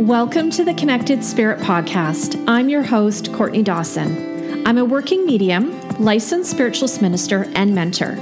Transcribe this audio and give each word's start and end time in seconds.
Welcome 0.00 0.50
to 0.52 0.64
the 0.64 0.72
Connected 0.72 1.22
Spirit 1.22 1.58
Podcast. 1.58 2.42
I'm 2.48 2.70
your 2.70 2.82
host, 2.82 3.34
Courtney 3.34 3.62
Dawson. 3.62 4.66
I'm 4.66 4.78
a 4.78 4.84
working 4.84 5.26
medium, 5.26 5.78
licensed 5.98 6.50
spiritualist 6.50 7.02
minister, 7.02 7.44
and 7.54 7.74
mentor. 7.74 8.12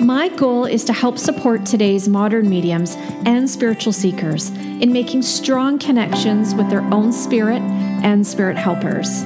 My 0.00 0.28
goal 0.30 0.64
is 0.64 0.84
to 0.86 0.92
help 0.92 1.16
support 1.16 1.64
today's 1.64 2.08
modern 2.08 2.50
mediums 2.50 2.96
and 3.24 3.48
spiritual 3.48 3.92
seekers 3.92 4.50
in 4.50 4.92
making 4.92 5.22
strong 5.22 5.78
connections 5.78 6.56
with 6.56 6.68
their 6.70 6.82
own 6.92 7.12
spirit 7.12 7.62
and 8.02 8.26
spirit 8.26 8.56
helpers. 8.56 9.22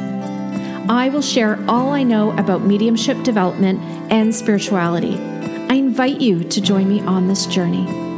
I 0.90 1.08
will 1.10 1.22
share 1.22 1.58
all 1.66 1.92
I 1.92 2.02
know 2.02 2.32
about 2.36 2.60
mediumship 2.60 3.22
development 3.22 3.80
and 4.12 4.34
spirituality. 4.34 5.18
I 5.18 5.76
invite 5.76 6.20
you 6.20 6.44
to 6.44 6.60
join 6.60 6.90
me 6.90 7.00
on 7.00 7.26
this 7.26 7.46
journey. 7.46 8.09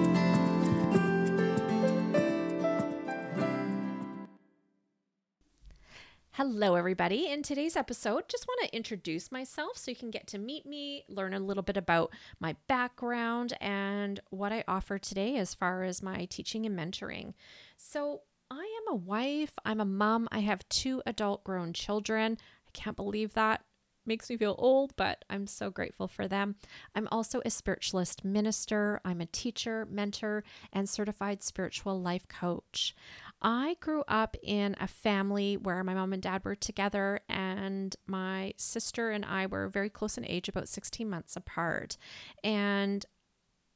Hello, 6.62 6.76
everybody. 6.76 7.26
In 7.28 7.42
today's 7.42 7.74
episode, 7.74 8.28
just 8.28 8.46
want 8.46 8.60
to 8.62 8.76
introduce 8.76 9.32
myself 9.32 9.76
so 9.76 9.90
you 9.90 9.96
can 9.96 10.12
get 10.12 10.28
to 10.28 10.38
meet 10.38 10.64
me, 10.64 11.02
learn 11.08 11.34
a 11.34 11.40
little 11.40 11.64
bit 11.64 11.76
about 11.76 12.12
my 12.38 12.54
background, 12.68 13.52
and 13.60 14.20
what 14.30 14.52
I 14.52 14.62
offer 14.68 14.96
today 14.96 15.38
as 15.38 15.54
far 15.54 15.82
as 15.82 16.04
my 16.04 16.24
teaching 16.26 16.64
and 16.64 16.78
mentoring. 16.78 17.34
So, 17.76 18.20
I 18.48 18.58
am 18.58 18.92
a 18.92 18.94
wife, 18.94 19.54
I'm 19.64 19.80
a 19.80 19.84
mom, 19.84 20.28
I 20.30 20.38
have 20.38 20.68
two 20.68 21.02
adult 21.04 21.42
grown 21.42 21.72
children. 21.72 22.38
I 22.68 22.70
can't 22.72 22.94
believe 22.94 23.34
that. 23.34 23.64
Makes 24.04 24.30
me 24.30 24.36
feel 24.36 24.56
old, 24.58 24.96
but 24.96 25.24
I'm 25.30 25.46
so 25.46 25.70
grateful 25.70 26.08
for 26.08 26.26
them. 26.26 26.56
I'm 26.94 27.06
also 27.12 27.40
a 27.44 27.50
spiritualist 27.50 28.24
minister. 28.24 29.00
I'm 29.04 29.20
a 29.20 29.26
teacher, 29.26 29.86
mentor, 29.88 30.42
and 30.72 30.88
certified 30.88 31.42
spiritual 31.42 32.00
life 32.00 32.26
coach. 32.26 32.96
I 33.40 33.76
grew 33.80 34.02
up 34.08 34.36
in 34.42 34.74
a 34.80 34.88
family 34.88 35.56
where 35.56 35.84
my 35.84 35.94
mom 35.94 36.12
and 36.12 36.22
dad 36.22 36.44
were 36.44 36.56
together, 36.56 37.20
and 37.28 37.94
my 38.06 38.54
sister 38.56 39.10
and 39.10 39.24
I 39.24 39.46
were 39.46 39.68
very 39.68 39.90
close 39.90 40.18
in 40.18 40.26
age, 40.26 40.48
about 40.48 40.68
16 40.68 41.08
months 41.08 41.36
apart. 41.36 41.96
And 42.42 43.06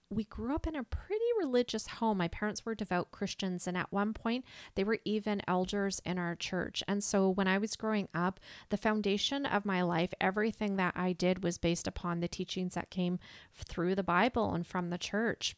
we 0.08 0.24
grew 0.24 0.54
up 0.54 0.66
in 0.66 0.76
a 0.76 0.84
pretty 0.84 1.24
religious 1.38 1.86
home. 1.86 2.18
My 2.18 2.28
parents 2.28 2.64
were 2.64 2.74
devout 2.74 3.10
Christians, 3.10 3.66
and 3.66 3.76
at 3.76 3.92
one 3.92 4.12
point, 4.12 4.44
they 4.74 4.84
were 4.84 5.00
even 5.04 5.42
elders 5.48 6.00
in 6.04 6.18
our 6.18 6.36
church. 6.36 6.82
And 6.86 7.02
so, 7.02 7.28
when 7.28 7.48
I 7.48 7.58
was 7.58 7.76
growing 7.76 8.08
up, 8.14 8.38
the 8.68 8.76
foundation 8.76 9.44
of 9.44 9.64
my 9.64 9.82
life, 9.82 10.14
everything 10.20 10.76
that 10.76 10.94
I 10.96 11.12
did 11.12 11.42
was 11.42 11.58
based 11.58 11.88
upon 11.88 12.20
the 12.20 12.28
teachings 12.28 12.74
that 12.74 12.90
came 12.90 13.18
through 13.52 13.96
the 13.96 14.04
Bible 14.04 14.54
and 14.54 14.66
from 14.66 14.90
the 14.90 14.98
church. 14.98 15.56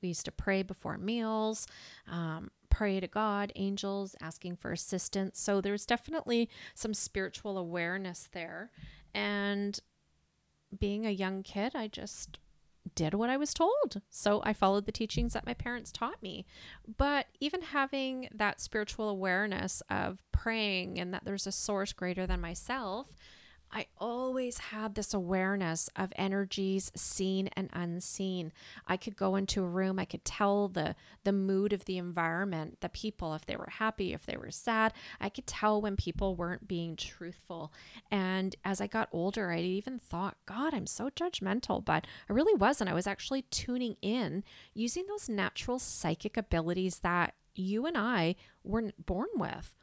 We 0.00 0.08
used 0.08 0.24
to 0.24 0.32
pray 0.32 0.62
before 0.62 0.98
meals, 0.98 1.68
um, 2.10 2.50
pray 2.68 2.98
to 2.98 3.06
God, 3.06 3.52
angels, 3.54 4.16
asking 4.20 4.56
for 4.56 4.72
assistance. 4.72 5.38
So 5.38 5.60
there's 5.60 5.86
definitely 5.86 6.48
some 6.74 6.94
spiritual 6.94 7.56
awareness 7.56 8.28
there. 8.32 8.72
And 9.14 9.78
being 10.76 11.06
a 11.06 11.10
young 11.10 11.44
kid, 11.44 11.76
I 11.76 11.86
just 11.86 12.38
did 12.94 13.14
what 13.14 13.30
I 13.30 13.36
was 13.36 13.54
told. 13.54 14.00
So 14.10 14.42
I 14.44 14.52
followed 14.52 14.86
the 14.86 14.92
teachings 14.92 15.32
that 15.32 15.46
my 15.46 15.54
parents 15.54 15.92
taught 15.92 16.22
me. 16.22 16.46
But 16.96 17.26
even 17.40 17.62
having 17.62 18.28
that 18.34 18.60
spiritual 18.60 19.08
awareness 19.08 19.82
of 19.90 20.22
praying 20.32 20.98
and 20.98 21.12
that 21.14 21.24
there's 21.24 21.46
a 21.46 21.52
source 21.52 21.92
greater 21.92 22.26
than 22.26 22.40
myself, 22.40 23.14
I 23.72 23.86
always 23.96 24.58
had 24.58 24.94
this 24.94 25.14
awareness 25.14 25.88
of 25.96 26.12
energies 26.16 26.92
seen 26.94 27.48
and 27.56 27.70
unseen. 27.72 28.52
I 28.86 28.98
could 28.98 29.16
go 29.16 29.34
into 29.34 29.62
a 29.62 29.68
room, 29.68 29.98
I 29.98 30.04
could 30.04 30.24
tell 30.24 30.68
the 30.68 30.94
the 31.24 31.32
mood 31.32 31.72
of 31.72 31.86
the 31.86 31.96
environment, 31.96 32.78
the 32.80 32.88
people 32.88 33.32
if 33.34 33.46
they 33.46 33.56
were 33.56 33.70
happy, 33.78 34.12
if 34.12 34.26
they 34.26 34.36
were 34.36 34.50
sad. 34.50 34.92
I 35.20 35.28
could 35.30 35.46
tell 35.46 35.80
when 35.80 35.96
people 35.96 36.36
weren't 36.36 36.68
being 36.68 36.96
truthful. 36.96 37.72
And 38.10 38.54
as 38.64 38.80
I 38.80 38.86
got 38.86 39.08
older, 39.12 39.50
I 39.50 39.60
even 39.60 39.98
thought, 39.98 40.36
god, 40.44 40.74
I'm 40.74 40.86
so 40.86 41.08
judgmental, 41.08 41.82
but 41.82 42.06
I 42.28 42.32
really 42.32 42.54
wasn't. 42.54 42.90
I 42.90 42.94
was 42.94 43.06
actually 43.06 43.42
tuning 43.42 43.96
in 44.02 44.44
using 44.74 45.06
those 45.06 45.28
natural 45.28 45.78
psychic 45.78 46.36
abilities 46.36 46.98
that 46.98 47.34
you 47.54 47.86
and 47.86 47.96
I 47.96 48.36
were 48.64 48.92
born 48.98 49.28
with. 49.34 49.74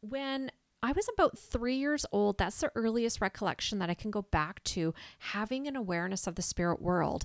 When 0.00 0.50
I 0.82 0.92
was 0.92 1.08
about 1.12 1.38
three 1.38 1.76
years 1.76 2.06
old. 2.12 2.38
That's 2.38 2.60
the 2.60 2.70
earliest 2.74 3.20
recollection 3.20 3.78
that 3.78 3.90
I 3.90 3.94
can 3.94 4.10
go 4.10 4.22
back 4.22 4.62
to 4.64 4.94
having 5.18 5.66
an 5.66 5.76
awareness 5.76 6.26
of 6.26 6.34
the 6.34 6.42
spirit 6.42 6.80
world. 6.80 7.24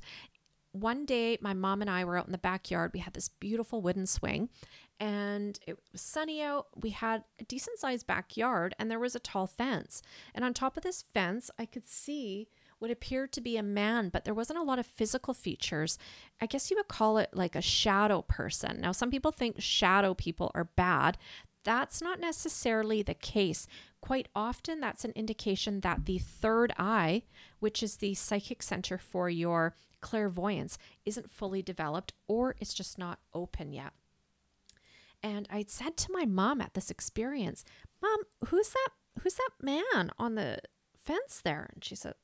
One 0.71 1.05
day, 1.05 1.37
my 1.41 1.53
mom 1.53 1.81
and 1.81 1.89
I 1.89 2.05
were 2.05 2.17
out 2.17 2.27
in 2.27 2.31
the 2.31 2.37
backyard. 2.37 2.91
We 2.93 3.01
had 3.01 3.13
this 3.13 3.27
beautiful 3.27 3.81
wooden 3.81 4.07
swing, 4.07 4.49
and 5.01 5.59
it 5.67 5.77
was 5.91 6.01
sunny 6.01 6.41
out. 6.41 6.67
We 6.81 6.91
had 6.91 7.25
a 7.39 7.43
decent 7.43 7.77
sized 7.77 8.07
backyard, 8.07 8.73
and 8.79 8.89
there 8.89 8.99
was 8.99 9.15
a 9.15 9.19
tall 9.19 9.47
fence. 9.47 10.01
And 10.33 10.45
on 10.45 10.53
top 10.53 10.77
of 10.77 10.83
this 10.83 11.01
fence, 11.01 11.51
I 11.59 11.65
could 11.65 11.85
see 11.85 12.47
what 12.79 12.89
appeared 12.89 13.31
to 13.33 13.41
be 13.41 13.57
a 13.57 13.63
man, 13.63 14.09
but 14.09 14.23
there 14.23 14.33
wasn't 14.33 14.57
a 14.57 14.63
lot 14.63 14.79
of 14.79 14.87
physical 14.87 15.33
features. 15.33 15.99
I 16.41 16.47
guess 16.47 16.71
you 16.71 16.77
would 16.77 16.87
call 16.87 17.17
it 17.19 17.29
like 17.33 17.55
a 17.55 17.61
shadow 17.61 18.23
person. 18.23 18.81
Now, 18.81 18.91
some 18.91 19.11
people 19.11 19.31
think 19.31 19.61
shadow 19.61 20.13
people 20.13 20.51
are 20.55 20.63
bad. 20.63 21.17
That's 21.63 22.01
not 22.01 22.19
necessarily 22.19 23.03
the 23.03 23.13
case. 23.13 23.67
Quite 24.01 24.27
often, 24.35 24.79
that's 24.79 25.05
an 25.05 25.13
indication 25.15 25.81
that 25.81 26.05
the 26.05 26.17
third 26.17 26.73
eye, 26.77 27.23
which 27.59 27.83
is 27.83 27.97
the 27.97 28.15
psychic 28.15 28.63
center 28.63 28.97
for 28.97 29.29
your 29.29 29.75
clairvoyance, 30.01 30.77
isn't 31.05 31.29
fully 31.29 31.61
developed 31.61 32.13
or 32.27 32.55
it's 32.59 32.73
just 32.73 32.97
not 32.97 33.19
open 33.33 33.71
yet. 33.71 33.93
And 35.23 35.47
I 35.51 35.65
said 35.67 35.97
to 35.97 36.11
my 36.11 36.25
mom 36.25 36.61
at 36.61 36.73
this 36.73 36.89
experience, 36.89 37.63
Mom, 38.01 38.21
who's 38.47 38.69
that? 38.69 38.89
Who's 39.21 39.35
that 39.35 39.51
man 39.61 40.09
on 40.17 40.35
the 40.35 40.59
fence 40.95 41.41
there? 41.43 41.69
And 41.73 41.83
she 41.83 41.95
said, 41.95 42.15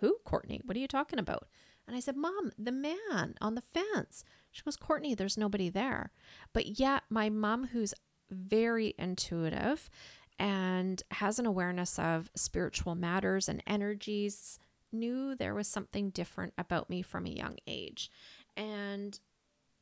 Who, 0.00 0.16
Courtney? 0.24 0.60
What 0.64 0.76
are 0.76 0.80
you 0.80 0.88
talking 0.88 1.20
about? 1.20 1.46
And 1.86 1.96
I 1.96 2.00
said, 2.00 2.16
Mom, 2.16 2.52
the 2.58 2.72
man 2.72 3.34
on 3.40 3.54
the 3.54 3.60
fence. 3.60 4.24
She 4.50 4.62
goes, 4.62 4.76
Courtney, 4.76 5.14
there's 5.14 5.38
nobody 5.38 5.68
there. 5.68 6.10
But 6.52 6.78
yet, 6.78 7.04
my 7.08 7.28
mom, 7.30 7.68
who's 7.68 7.94
very 8.32 8.94
intuitive 8.98 9.90
and 10.38 11.02
has 11.12 11.38
an 11.38 11.46
awareness 11.46 11.98
of 11.98 12.30
spiritual 12.34 12.94
matters 12.94 13.48
and 13.48 13.62
energies, 13.66 14.58
knew 14.90 15.34
there 15.34 15.54
was 15.54 15.68
something 15.68 16.10
different 16.10 16.52
about 16.58 16.90
me 16.90 17.02
from 17.02 17.26
a 17.26 17.30
young 17.30 17.56
age. 17.66 18.10
And 18.56 19.18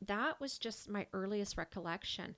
that 0.05 0.39
was 0.39 0.57
just 0.57 0.89
my 0.89 1.07
earliest 1.13 1.57
recollection. 1.57 2.35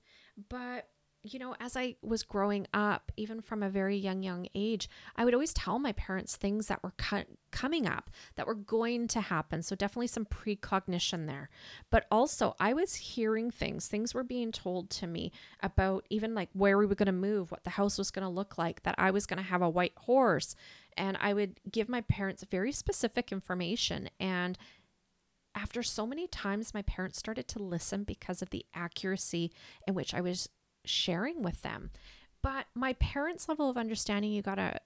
But 0.48 0.88
you 1.24 1.38
know, 1.38 1.56
as 1.58 1.74
I 1.74 1.96
was 2.02 2.22
growing 2.22 2.66
up, 2.74 3.10
even 3.16 3.40
from 3.40 3.62
a 3.62 3.70
very 3.70 3.96
young, 3.96 4.22
young 4.22 4.46
age, 4.54 4.90
I 5.16 5.24
would 5.24 5.32
always 5.32 5.54
tell 5.54 5.78
my 5.78 5.92
parents 5.92 6.36
things 6.36 6.66
that 6.66 6.82
were 6.82 6.92
coming 7.50 7.86
up, 7.86 8.10
that 8.36 8.46
were 8.46 8.54
going 8.54 9.08
to 9.08 9.22
happen. 9.22 9.62
So, 9.62 9.74
definitely 9.74 10.08
some 10.08 10.26
precognition 10.26 11.26
there. 11.26 11.48
But 11.90 12.06
also, 12.10 12.54
I 12.60 12.74
was 12.74 12.94
hearing 12.96 13.50
things, 13.50 13.88
things 13.88 14.12
were 14.12 14.22
being 14.22 14.52
told 14.52 14.90
to 14.90 15.06
me 15.06 15.32
about 15.60 16.04
even 16.10 16.34
like 16.34 16.50
where 16.52 16.76
we 16.76 16.84
were 16.86 16.94
going 16.94 17.06
to 17.06 17.12
move, 17.12 17.50
what 17.50 17.64
the 17.64 17.70
house 17.70 17.96
was 17.96 18.10
going 18.10 18.24
to 18.24 18.28
look 18.28 18.58
like, 18.58 18.82
that 18.82 18.94
I 18.98 19.10
was 19.10 19.24
going 19.24 19.38
to 19.38 19.48
have 19.48 19.62
a 19.62 19.70
white 19.70 19.94
horse. 19.96 20.54
And 20.96 21.16
I 21.20 21.32
would 21.32 21.58
give 21.70 21.88
my 21.88 22.02
parents 22.02 22.44
very 22.44 22.70
specific 22.70 23.32
information. 23.32 24.10
And 24.20 24.58
after 25.54 25.82
so 25.82 26.06
many 26.06 26.26
times, 26.26 26.74
my 26.74 26.82
parents 26.82 27.18
started 27.18 27.48
to 27.48 27.62
listen 27.62 28.04
because 28.04 28.42
of 28.42 28.50
the 28.50 28.66
accuracy 28.74 29.52
in 29.86 29.94
which 29.94 30.12
I 30.12 30.20
was 30.20 30.48
sharing 30.84 31.42
with 31.42 31.62
them. 31.62 31.90
But 32.42 32.66
my 32.74 32.92
parents' 32.94 33.48
level 33.48 33.70
of 33.70 33.76
understanding, 33.76 34.32
you 34.32 34.42
got 34.42 34.56
to 34.56 34.78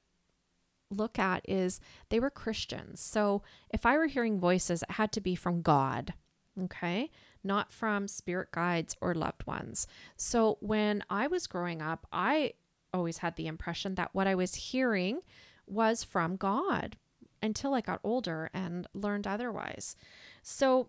look 0.90 1.18
at 1.18 1.42
is 1.48 1.80
they 2.08 2.20
were 2.20 2.30
Christians. 2.30 3.00
So 3.00 3.42
if 3.70 3.84
I 3.84 3.96
were 3.96 4.06
hearing 4.06 4.40
voices, 4.40 4.82
it 4.82 4.92
had 4.92 5.12
to 5.12 5.20
be 5.20 5.34
from 5.34 5.62
God, 5.62 6.14
okay? 6.62 7.10
Not 7.44 7.72
from 7.72 8.08
spirit 8.08 8.52
guides 8.52 8.96
or 9.00 9.14
loved 9.14 9.46
ones. 9.46 9.86
So 10.16 10.56
when 10.60 11.02
I 11.10 11.26
was 11.26 11.46
growing 11.46 11.82
up, 11.82 12.06
I 12.12 12.54
always 12.94 13.18
had 13.18 13.36
the 13.36 13.46
impression 13.46 13.96
that 13.96 14.14
what 14.14 14.26
I 14.26 14.34
was 14.34 14.54
hearing 14.54 15.20
was 15.66 16.02
from 16.04 16.36
God 16.36 16.96
until 17.42 17.74
I 17.74 17.80
got 17.80 18.00
older 18.02 18.50
and 18.54 18.86
learned 18.94 19.26
otherwise. 19.26 19.94
So 20.42 20.88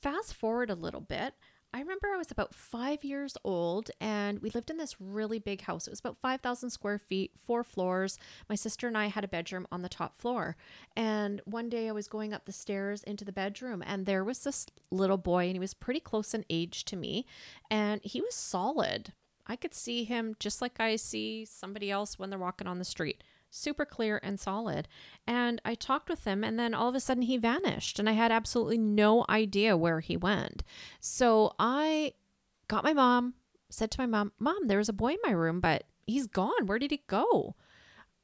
fast 0.00 0.34
forward 0.34 0.70
a 0.70 0.74
little 0.74 1.00
bit, 1.00 1.34
I 1.74 1.80
remember 1.80 2.06
I 2.14 2.16
was 2.16 2.30
about 2.30 2.54
five 2.54 3.02
years 3.02 3.36
old 3.42 3.90
and 4.00 4.38
we 4.38 4.50
lived 4.50 4.70
in 4.70 4.76
this 4.76 5.00
really 5.00 5.40
big 5.40 5.62
house. 5.62 5.88
It 5.88 5.90
was 5.90 5.98
about 5.98 6.16
5,000 6.16 6.70
square 6.70 7.00
feet, 7.00 7.32
four 7.36 7.64
floors. 7.64 8.16
My 8.48 8.54
sister 8.54 8.86
and 8.86 8.96
I 8.96 9.06
had 9.06 9.24
a 9.24 9.28
bedroom 9.28 9.66
on 9.72 9.82
the 9.82 9.88
top 9.88 10.16
floor. 10.16 10.56
And 10.94 11.40
one 11.46 11.68
day 11.68 11.88
I 11.88 11.92
was 11.92 12.06
going 12.06 12.32
up 12.32 12.44
the 12.44 12.52
stairs 12.52 13.02
into 13.02 13.24
the 13.24 13.32
bedroom 13.32 13.82
and 13.84 14.06
there 14.06 14.22
was 14.22 14.44
this 14.44 14.66
little 14.92 15.18
boy 15.18 15.46
and 15.46 15.54
he 15.54 15.58
was 15.58 15.74
pretty 15.74 15.98
close 15.98 16.32
in 16.32 16.44
age 16.48 16.84
to 16.84 16.96
me 16.96 17.26
and 17.68 18.00
he 18.04 18.20
was 18.20 18.36
solid. 18.36 19.12
I 19.44 19.56
could 19.56 19.74
see 19.74 20.04
him 20.04 20.36
just 20.38 20.62
like 20.62 20.78
I 20.78 20.94
see 20.94 21.44
somebody 21.44 21.90
else 21.90 22.20
when 22.20 22.30
they're 22.30 22.38
walking 22.38 22.68
on 22.68 22.78
the 22.78 22.84
street 22.84 23.24
super 23.54 23.84
clear 23.84 24.20
and 24.22 24.38
solid. 24.38 24.88
And 25.26 25.60
I 25.64 25.74
talked 25.74 26.08
with 26.08 26.24
him, 26.24 26.42
and 26.42 26.58
then 26.58 26.74
all 26.74 26.88
of 26.88 26.94
a 26.94 27.00
sudden 27.00 27.22
he 27.22 27.36
vanished, 27.36 27.98
and 27.98 28.08
I 28.08 28.12
had 28.12 28.32
absolutely 28.32 28.78
no 28.78 29.24
idea 29.28 29.76
where 29.76 30.00
he 30.00 30.16
went. 30.16 30.62
So 31.00 31.54
I 31.58 32.12
got 32.68 32.84
my 32.84 32.92
mom, 32.92 33.34
said 33.70 33.90
to 33.92 34.00
my 34.00 34.06
mom, 34.06 34.32
Mom, 34.38 34.66
there 34.66 34.78
was 34.78 34.88
a 34.88 34.94
boy 34.94 35.12
in 35.12 35.18
my 35.22 35.32
room, 35.32 35.60
but 35.60 35.84
he's 36.06 36.26
gone. 36.26 36.66
Where 36.66 36.78
did 36.78 36.90
he 36.90 37.02
go? 37.06 37.54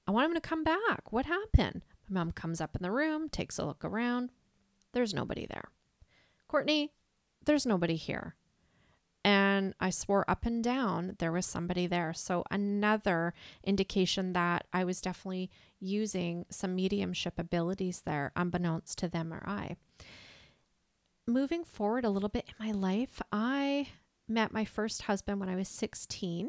I 0.06 0.10
want 0.10 0.26
him 0.26 0.34
to 0.34 0.40
come 0.40 0.64
back. 0.64 1.12
What 1.12 1.26
happened? 1.26 1.82
My 2.08 2.20
mom 2.20 2.32
comes 2.32 2.60
up 2.60 2.74
in 2.74 2.82
the 2.82 2.90
room, 2.90 3.28
takes 3.28 3.58
a 3.58 3.64
look 3.64 3.84
around. 3.84 4.30
There's 4.92 5.14
nobody 5.14 5.46
there. 5.46 5.70
Courtney, 6.48 6.92
there's 7.44 7.64
nobody 7.64 7.94
here. 7.94 8.34
And 9.24 9.74
I 9.78 9.90
swore 9.90 10.24
up 10.30 10.46
and 10.46 10.64
down 10.64 11.16
there 11.18 11.32
was 11.32 11.44
somebody 11.44 11.86
there. 11.86 12.14
So, 12.14 12.44
another 12.50 13.34
indication 13.62 14.32
that 14.32 14.66
I 14.72 14.84
was 14.84 15.00
definitely 15.00 15.50
using 15.78 16.46
some 16.50 16.74
mediumship 16.74 17.38
abilities 17.38 18.02
there, 18.06 18.32
unbeknownst 18.34 18.96
to 18.98 19.08
them 19.08 19.32
or 19.32 19.42
I. 19.46 19.76
Moving 21.26 21.64
forward 21.64 22.04
a 22.04 22.10
little 22.10 22.28
bit 22.30 22.46
in 22.48 22.66
my 22.66 22.72
life, 22.72 23.20
I 23.30 23.88
met 24.26 24.52
my 24.52 24.64
first 24.64 25.02
husband 25.02 25.38
when 25.40 25.48
I 25.48 25.56
was 25.56 25.68
16. 25.68 26.48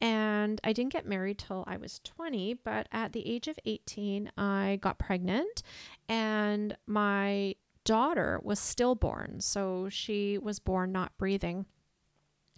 And 0.00 0.60
I 0.62 0.72
didn't 0.72 0.92
get 0.92 1.06
married 1.06 1.38
till 1.38 1.64
I 1.66 1.78
was 1.78 2.00
20, 2.04 2.54
but 2.64 2.88
at 2.92 3.12
the 3.12 3.26
age 3.26 3.48
of 3.48 3.58
18, 3.64 4.30
I 4.36 4.78
got 4.82 4.98
pregnant 4.98 5.62
and 6.08 6.76
my 6.86 7.54
daughter 7.84 8.40
was 8.42 8.58
stillborn. 8.58 9.40
So 9.40 9.88
she 9.88 10.36
was 10.36 10.58
born 10.58 10.92
not 10.92 11.16
breathing. 11.16 11.66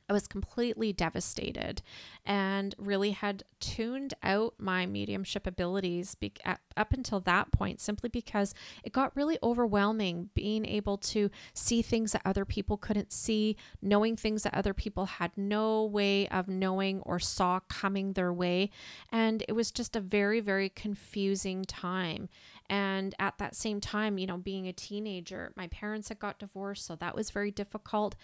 I 0.08 0.12
was 0.12 0.28
completely 0.28 0.92
devastated 0.92 1.82
and 2.24 2.74
really 2.78 3.10
had 3.10 3.42
tuned 3.58 4.14
out 4.22 4.54
my 4.58 4.86
mediumship 4.86 5.46
abilities 5.46 6.14
be- 6.14 6.32
up 6.76 6.92
until 6.92 7.20
that 7.20 7.50
point 7.50 7.80
simply 7.80 8.08
because 8.08 8.54
it 8.84 8.92
got 8.92 9.16
really 9.16 9.38
overwhelming 9.42 10.30
being 10.34 10.64
able 10.64 10.96
to 10.98 11.30
see 11.54 11.82
things 11.82 12.12
that 12.12 12.22
other 12.24 12.44
people 12.44 12.76
couldn't 12.76 13.12
see, 13.12 13.56
knowing 13.82 14.16
things 14.16 14.44
that 14.44 14.54
other 14.54 14.74
people 14.74 15.06
had 15.06 15.32
no 15.36 15.84
way 15.84 16.28
of 16.28 16.48
knowing 16.48 17.00
or 17.00 17.18
saw 17.18 17.60
coming 17.68 18.12
their 18.12 18.32
way. 18.32 18.70
And 19.10 19.42
it 19.48 19.52
was 19.52 19.72
just 19.72 19.96
a 19.96 20.00
very, 20.00 20.40
very 20.40 20.68
confusing 20.68 21.64
time. 21.64 22.28
And 22.68 23.14
at 23.18 23.38
that 23.38 23.54
same 23.54 23.80
time, 23.80 24.18
you 24.18 24.26
know, 24.26 24.38
being 24.38 24.66
a 24.66 24.72
teenager, 24.72 25.52
my 25.56 25.68
parents 25.68 26.08
had 26.08 26.18
got 26.18 26.38
divorced, 26.38 26.86
so 26.86 26.96
that 26.96 27.14
was 27.14 27.30
very 27.30 27.50
difficult. 27.50 28.16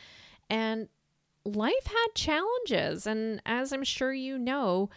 And 0.51 0.89
life 1.45 1.87
had 1.87 2.09
challenges. 2.15 3.07
And 3.07 3.43
as 3.45 3.73
I'm 3.73 3.85
sure 3.85 4.13
you 4.13 4.39
know, 4.39 4.91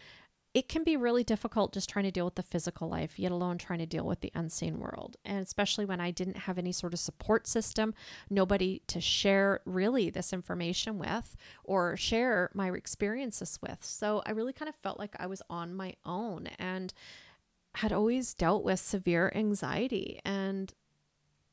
it 0.55 0.69
can 0.69 0.85
be 0.85 0.95
really 0.95 1.25
difficult 1.25 1.73
just 1.73 1.89
trying 1.89 2.05
to 2.05 2.11
deal 2.11 2.23
with 2.23 2.35
the 2.35 2.41
physical 2.41 2.87
life, 2.87 3.19
yet 3.19 3.33
alone 3.33 3.57
trying 3.57 3.79
to 3.79 3.85
deal 3.85 4.05
with 4.05 4.21
the 4.21 4.31
unseen 4.33 4.79
world. 4.79 5.17
And 5.25 5.45
especially 5.45 5.83
when 5.83 5.99
I 5.99 6.11
didn't 6.11 6.37
have 6.37 6.57
any 6.57 6.71
sort 6.71 6.93
of 6.93 6.99
support 6.99 7.45
system, 7.45 7.93
nobody 8.29 8.81
to 8.87 9.01
share 9.01 9.59
really 9.65 10.09
this 10.09 10.31
information 10.31 10.97
with 10.97 11.35
or 11.65 11.97
share 11.97 12.51
my 12.53 12.69
experiences 12.69 13.59
with. 13.61 13.79
So 13.83 14.23
I 14.25 14.31
really 14.31 14.53
kind 14.53 14.69
of 14.69 14.75
felt 14.75 14.97
like 14.97 15.13
I 15.19 15.27
was 15.27 15.41
on 15.49 15.75
my 15.75 15.95
own 16.05 16.47
and 16.57 16.93
had 17.75 17.91
always 17.91 18.33
dealt 18.33 18.63
with 18.63 18.79
severe 18.79 19.33
anxiety. 19.35 20.21
And 20.23 20.73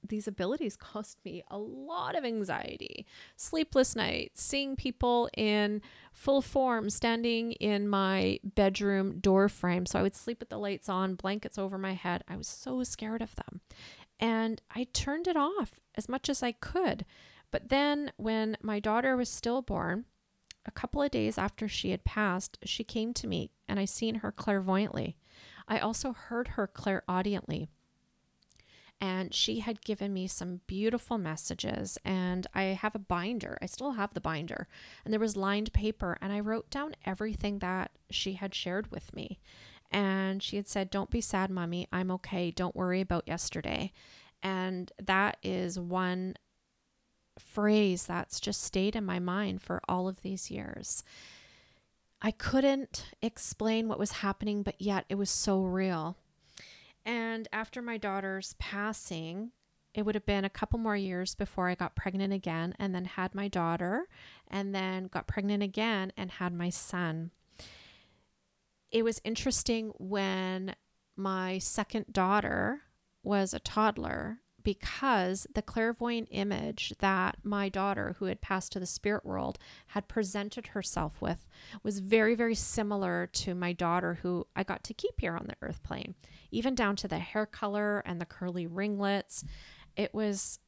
these 0.07 0.27
abilities 0.27 0.77
cost 0.93 1.19
me 1.25 1.43
a 1.51 1.59
lot 1.59 2.17
of 2.17 2.25
anxiety. 2.25 3.07
Sleepless 3.37 3.97
nights, 3.97 4.43
seeing 4.43 4.77
people 4.77 5.29
in 5.37 5.81
full 6.13 6.43
form 6.43 6.91
standing 6.91 7.53
in 7.53 7.89
my 7.89 8.39
bedroom 8.45 9.19
door 9.21 9.49
frame. 9.49 9.87
So 9.87 9.99
I 9.99 10.03
would 10.03 10.15
sleep 10.15 10.41
with 10.41 10.51
the 10.51 10.59
lights 10.59 10.89
on, 10.89 11.15
blankets 11.15 11.59
over 11.59 11.79
my 11.79 11.95
head. 11.95 12.25
I 12.29 12.37
was 12.37 12.49
so 12.49 12.83
scared 12.85 13.23
of 13.23 13.37
them. 13.37 13.61
And 14.21 14.63
I 14.75 14.87
turned 14.93 15.27
it 15.27 15.37
off 15.37 15.81
as 15.95 16.09
much 16.09 16.29
as 16.29 16.43
I 16.43 16.53
could. 16.53 17.05
But 17.51 17.69
then 17.69 18.13
when 18.17 18.57
my 18.63 18.79
daughter 18.79 19.17
was 19.17 19.29
stillborn, 19.29 20.05
a 20.65 20.71
couple 20.71 21.03
of 21.03 21.11
days 21.11 21.39
after 21.39 21.69
she 21.69 21.91
had 21.91 22.05
passed, 22.05 22.59
she 22.65 22.85
came 22.85 23.13
to 23.15 23.27
me 23.27 23.51
and 23.69 23.81
I 23.81 23.85
seen 23.85 24.17
her 24.17 24.31
clairvoyantly. 24.31 25.17
I 25.69 25.79
also 25.79 26.13
heard 26.13 26.49
her 26.49 26.67
clairaudiently 26.67 27.69
and 29.03 29.35
she 29.35 29.59
had 29.59 29.83
given 29.83 30.13
me 30.13 30.29
some 30.29 30.61
beautiful 30.69 31.19
messages 31.19 31.99
and 32.05 32.47
i 32.55 32.63
have 32.63 32.95
a 32.95 33.01
binder. 33.01 33.59
I 33.61 33.67
still 33.67 33.93
have 33.93 34.15
the 34.15 34.21
binder 34.21 34.69
and 35.05 35.13
there 35.13 35.21
was 35.21 35.37
lined 35.37 35.73
paper 35.73 36.17
and 36.23 36.33
i 36.33 36.39
wrote 36.39 36.71
down 36.71 36.95
everything 37.05 37.59
that 37.59 37.91
she 38.11 38.35
had 38.35 38.55
shared 38.55 38.91
with 38.93 39.13
me. 39.13 39.41
And 39.91 40.43
she 40.43 40.57
had 40.57 40.69
said 40.69 40.89
don't 40.89 41.11
be 41.11 41.21
sad 41.21 41.51
mommy. 41.51 41.89
I'm 41.93 42.11
okay. 42.13 42.51
Don't 42.51 42.77
worry 42.77 43.01
about 43.01 43.29
yesterday. 43.29 43.93
And 44.43 44.91
that 45.03 45.37
is 45.43 45.79
one 45.79 46.37
phrase 47.39 48.07
that's 48.07 48.41
just 48.41 48.63
stayed 48.63 48.97
in 48.97 49.05
my 49.05 49.19
mind 49.19 49.63
for 49.63 49.83
all 49.89 50.09
of 50.09 50.23
these 50.23 50.51
years. 50.51 51.03
I 52.23 52.31
couldn't 52.31 53.07
explain 53.21 53.89
what 53.89 53.99
was 53.99 54.13
happening 54.13 54.63
but 54.63 54.81
yet 54.81 55.05
it 55.09 55.17
was 55.17 55.29
so 55.29 55.63
real 55.63 56.17
and 57.05 57.49
after 57.53 57.83
my 57.83 57.97
daughter's 57.97 58.55
passing, 58.59 59.53
it 59.95 60.05
would 60.07 60.15
have 60.15 60.27
been 60.27 60.45
a 60.45 60.51
couple 60.51 60.79
more 60.79 60.97
years 60.97 61.35
before 61.35 61.69
I 61.69 61.75
got 61.75 61.97
pregnant 61.97 62.33
again 62.33 62.75
and 62.79 62.95
then 62.95 63.05
had 63.05 63.35
my 63.35 63.49
daughter 63.49 64.09
and 64.49 64.75
then 64.75 65.07
got 65.07 65.27
pregnant 65.27 65.63
again 65.63 66.13
and 66.17 66.31
had 66.31 66.55
my 66.55 66.71
son. 66.71 67.31
It 68.91 69.03
was 69.03 69.21
interesting 69.25 69.93
when 69.99 70.75
my 71.17 71.59
second 71.59 72.07
daughter 72.13 72.83
was 73.23 73.53
a 73.53 73.59
toddler 73.59 74.39
because 74.63 75.47
the 75.55 75.63
clairvoyant 75.63 76.29
image 76.31 76.95
that 77.01 77.39
my 77.43 77.69
daughter, 77.69 78.17
who 78.19 78.27
had 78.27 78.41
passed 78.41 78.73
to 78.73 78.81
the 78.81 78.87
spirit 78.87 79.25
world, 79.25 79.59
had 79.89 80.09
presented 80.09 80.69
herself 80.69 81.21
with 81.21 81.47
was 81.83 81.99
very, 81.99 82.35
very 82.35 82.55
similar 82.55 83.29
to 83.33 83.55
my 83.55 83.73
daughter, 83.73 84.19
who 84.23 84.47
I 84.55 84.63
got 84.63 84.85
to 84.85 84.95
keep 84.95 85.21
here 85.21 85.37
on 85.37 85.47
the 85.47 85.57
earth 85.63 85.83
plane, 85.83 86.15
even 86.51 86.75
down 86.75 86.97
to 86.97 87.09
the 87.09 87.19
hair 87.19 87.47
color 87.47 88.01
and 88.01 88.21
the 88.21 88.27
curly 88.27 88.67
ringlets. 88.67 89.45
It 89.97 90.15
was 90.15 90.59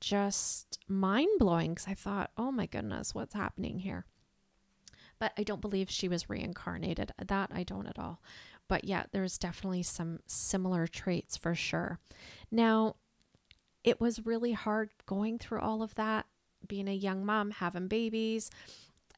just 0.00 0.78
mind 0.88 1.38
blowing 1.38 1.74
because 1.74 1.88
I 1.88 1.94
thought, 1.94 2.30
oh 2.36 2.50
my 2.50 2.66
goodness, 2.66 3.14
what's 3.14 3.34
happening 3.34 3.78
here? 3.78 4.04
But 5.18 5.32
I 5.38 5.44
don't 5.44 5.60
believe 5.60 5.88
she 5.88 6.08
was 6.08 6.28
reincarnated. 6.28 7.12
That 7.24 7.50
I 7.54 7.62
don't 7.62 7.86
at 7.86 7.98
all. 7.98 8.20
But 8.66 8.84
yeah, 8.84 9.04
there's 9.12 9.38
definitely 9.38 9.84
some 9.84 10.18
similar 10.26 10.86
traits 10.86 11.36
for 11.36 11.54
sure. 11.54 12.00
Now, 12.50 12.96
it 13.84 14.00
was 14.00 14.26
really 14.26 14.52
hard 14.52 14.90
going 15.06 15.38
through 15.38 15.60
all 15.60 15.82
of 15.82 15.94
that, 15.96 16.26
being 16.66 16.88
a 16.88 16.92
young 16.92 17.24
mom, 17.24 17.50
having 17.50 17.88
babies, 17.88 18.50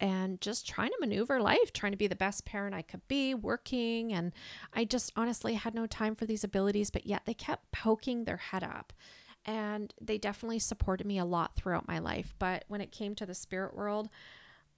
and 0.00 0.40
just 0.40 0.66
trying 0.66 0.90
to 0.90 0.96
maneuver 1.00 1.40
life, 1.40 1.72
trying 1.72 1.92
to 1.92 1.98
be 1.98 2.06
the 2.06 2.16
best 2.16 2.44
parent 2.44 2.74
I 2.74 2.82
could 2.82 3.06
be, 3.06 3.34
working. 3.34 4.12
And 4.12 4.32
I 4.72 4.84
just 4.84 5.12
honestly 5.16 5.54
had 5.54 5.74
no 5.74 5.86
time 5.86 6.14
for 6.14 6.26
these 6.26 6.44
abilities, 6.44 6.90
but 6.90 7.06
yet 7.06 7.22
they 7.26 7.34
kept 7.34 7.70
poking 7.72 8.24
their 8.24 8.38
head 8.38 8.64
up. 8.64 8.92
And 9.46 9.92
they 10.00 10.16
definitely 10.16 10.58
supported 10.58 11.06
me 11.06 11.18
a 11.18 11.24
lot 11.24 11.54
throughout 11.54 11.86
my 11.86 11.98
life. 11.98 12.34
But 12.38 12.64
when 12.66 12.80
it 12.80 12.92
came 12.92 13.14
to 13.16 13.26
the 13.26 13.34
spirit 13.34 13.76
world, 13.76 14.08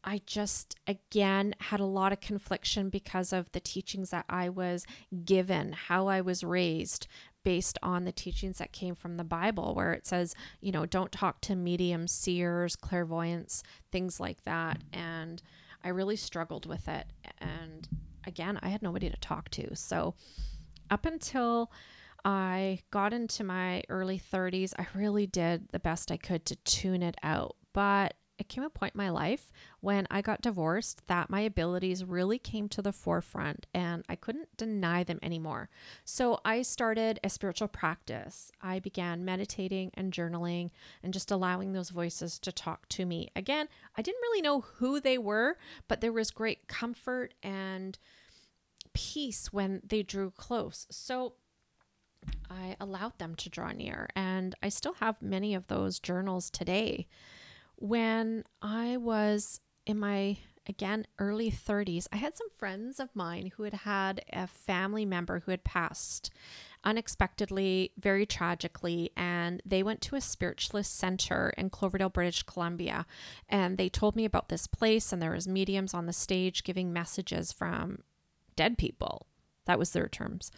I 0.07 0.23
just, 0.25 0.77
again, 0.87 1.55
had 1.59 1.81
a 1.81 1.85
lot 1.85 2.13
of 2.13 2.21
confliction 2.21 2.91
because 2.91 3.33
of 3.33 3.51
the 3.51 3.61
teachings 3.61 4.11
that 4.11 4.25
I 4.29 4.49
was 4.49 4.87
given, 5.25 5.73
how 5.73 6.07
I 6.07 6.21
was 6.21 6.45
raised, 6.45 7.09
based 7.43 7.77
on 7.83 8.05
the 8.05 8.13
teachings 8.13 8.59
that 8.59 8.73
came 8.73 8.95
from 8.95 9.17
the 9.17 9.25
Bible, 9.25 9.75
where 9.75 9.93
it 9.93 10.07
says, 10.07 10.35
you 10.61 10.71
know, 10.71 10.87
don't 10.87 11.11
talk 11.11 11.41
to 11.43 11.57
mediums, 11.57 12.13
seers, 12.13 12.77
clairvoyants, 12.77 13.65
things 13.91 14.21
like 14.21 14.45
that. 14.45 14.79
Mm-hmm. 14.79 14.99
And 14.99 15.43
I 15.85 15.89
really 15.89 16.17
struggled 16.17 16.67
with 16.67 16.89
it. 16.89 17.07
And 17.39 17.89
again, 18.27 18.61
I 18.63 18.69
had 18.69 18.83
nobody 18.83 19.11
to 19.11 19.17
talk 19.17 19.49
to. 19.51 19.75
So 19.75 20.15
up 20.89 21.05
until 21.05 21.71
I 22.25 22.81
got 22.91 23.13
into 23.13 23.45
my 23.45 23.83
early 23.89 24.21
30s, 24.21 24.73
I 24.79 24.87
really 24.95 25.27
did 25.27 25.69
the 25.71 25.79
best 25.79 26.11
I 26.11 26.17
could 26.17 26.45
to 26.47 26.57
tune 26.57 27.03
it 27.03 27.17
out. 27.23 27.57
But 27.73 28.15
it 28.39 28.49
came 28.49 28.65
a 28.65 28.71
point 28.71 28.95
in 28.95 28.99
my 28.99 29.11
life 29.11 29.51
when 29.81 30.07
I 30.11 30.21
got 30.21 30.43
divorced 30.43 31.07
that 31.07 31.31
my 31.31 31.41
abilities 31.41 32.05
really 32.05 32.39
came 32.39 32.69
to 32.71 32.83
the 32.83 32.93
forefront 32.93 33.67
and 33.73 34.05
I 34.09 34.17
couldn't 34.17 34.57
deny 34.57 35.05
them 35.05 35.19
anymore. 35.23 35.69
So 36.05 36.41
I 36.45 36.63
started 36.63 37.19
a 37.23 37.31
spiritual 37.31 37.69
practice. 37.69 38.53
I 38.61 38.79
began 38.79 39.25
meditating 39.25 39.91
and 39.95 40.13
journaling 40.13 40.71
and 41.03 41.13
just 41.13 41.31
allowing 41.31 41.73
those 41.73 41.91
voices 41.91 42.39
to 42.41 42.53
talk 42.53 42.89
to 42.91 43.07
me. 43.07 43.31
Again, 43.35 43.69
I 43.97 44.03
didn't 44.03 44.23
really 44.23 44.43
know 44.43 44.61
who 44.61 45.01
they 45.01 45.19
were, 45.19 45.57
but 45.89 46.01
there 46.01 46.13
was 46.13 46.31
great 46.31 46.69
comfort 46.69 47.35
and 47.43 47.99
peace 48.93 49.53
when 49.53 49.81
they 49.87 50.03
drew 50.03 50.31
close. 50.31 50.87
So 50.91 51.35
I 52.51 52.77
allowed 52.81 53.19
them 53.19 53.35
to 53.37 53.49
draw 53.49 53.73
near, 53.73 54.09
and 54.17 54.55
I 54.63 54.69
still 54.69 54.95
have 54.95 55.23
many 55.23 55.55
of 55.55 55.69
those 55.69 56.01
journals 56.01 56.51
today 56.51 57.07
when 57.77 58.45
I 58.63 58.97
was 58.97 59.61
in 59.87 59.99
my 59.99 60.39
again, 60.69 61.07
early 61.19 61.51
30s. 61.51 62.07
I 62.13 62.17
had 62.17 62.37
some 62.37 62.51
friends 62.51 62.99
of 63.01 63.15
mine 63.15 63.53
who 63.57 63.63
had 63.63 63.75
had 63.75 64.25
a 64.33 64.47
family 64.47 65.05
member 65.05 65.41
who 65.41 65.51
had 65.51 65.65
passed 65.65 66.31
unexpectedly, 66.85 67.93
very 67.99 68.27
tragically, 68.27 69.11
and 69.17 69.61
they 69.65 69.83
went 69.83 70.01
to 70.03 70.17
a 70.17 70.21
spiritualist 70.21 70.97
center 70.97 71.53
in 71.57 71.71
Cloverdale, 71.71 72.09
British 72.09 72.43
Columbia, 72.43 73.07
and 73.49 73.77
they 73.79 73.89
told 73.89 74.15
me 74.15 74.25
about 74.25 74.49
this 74.49 74.67
place 74.67 75.13
and 75.13 75.21
there 75.21 75.33
was 75.33 75.49
mediums 75.49 75.95
on 75.95 76.07
the 76.07 76.13
stage 76.13 76.65
giving 76.65 76.93
messages 76.93 77.53
from 77.53 78.03
dead 78.55 78.79
people. 78.79 79.27
That 79.67 79.79
was 79.79 79.91
their 79.91 80.09
terms. 80.09 80.51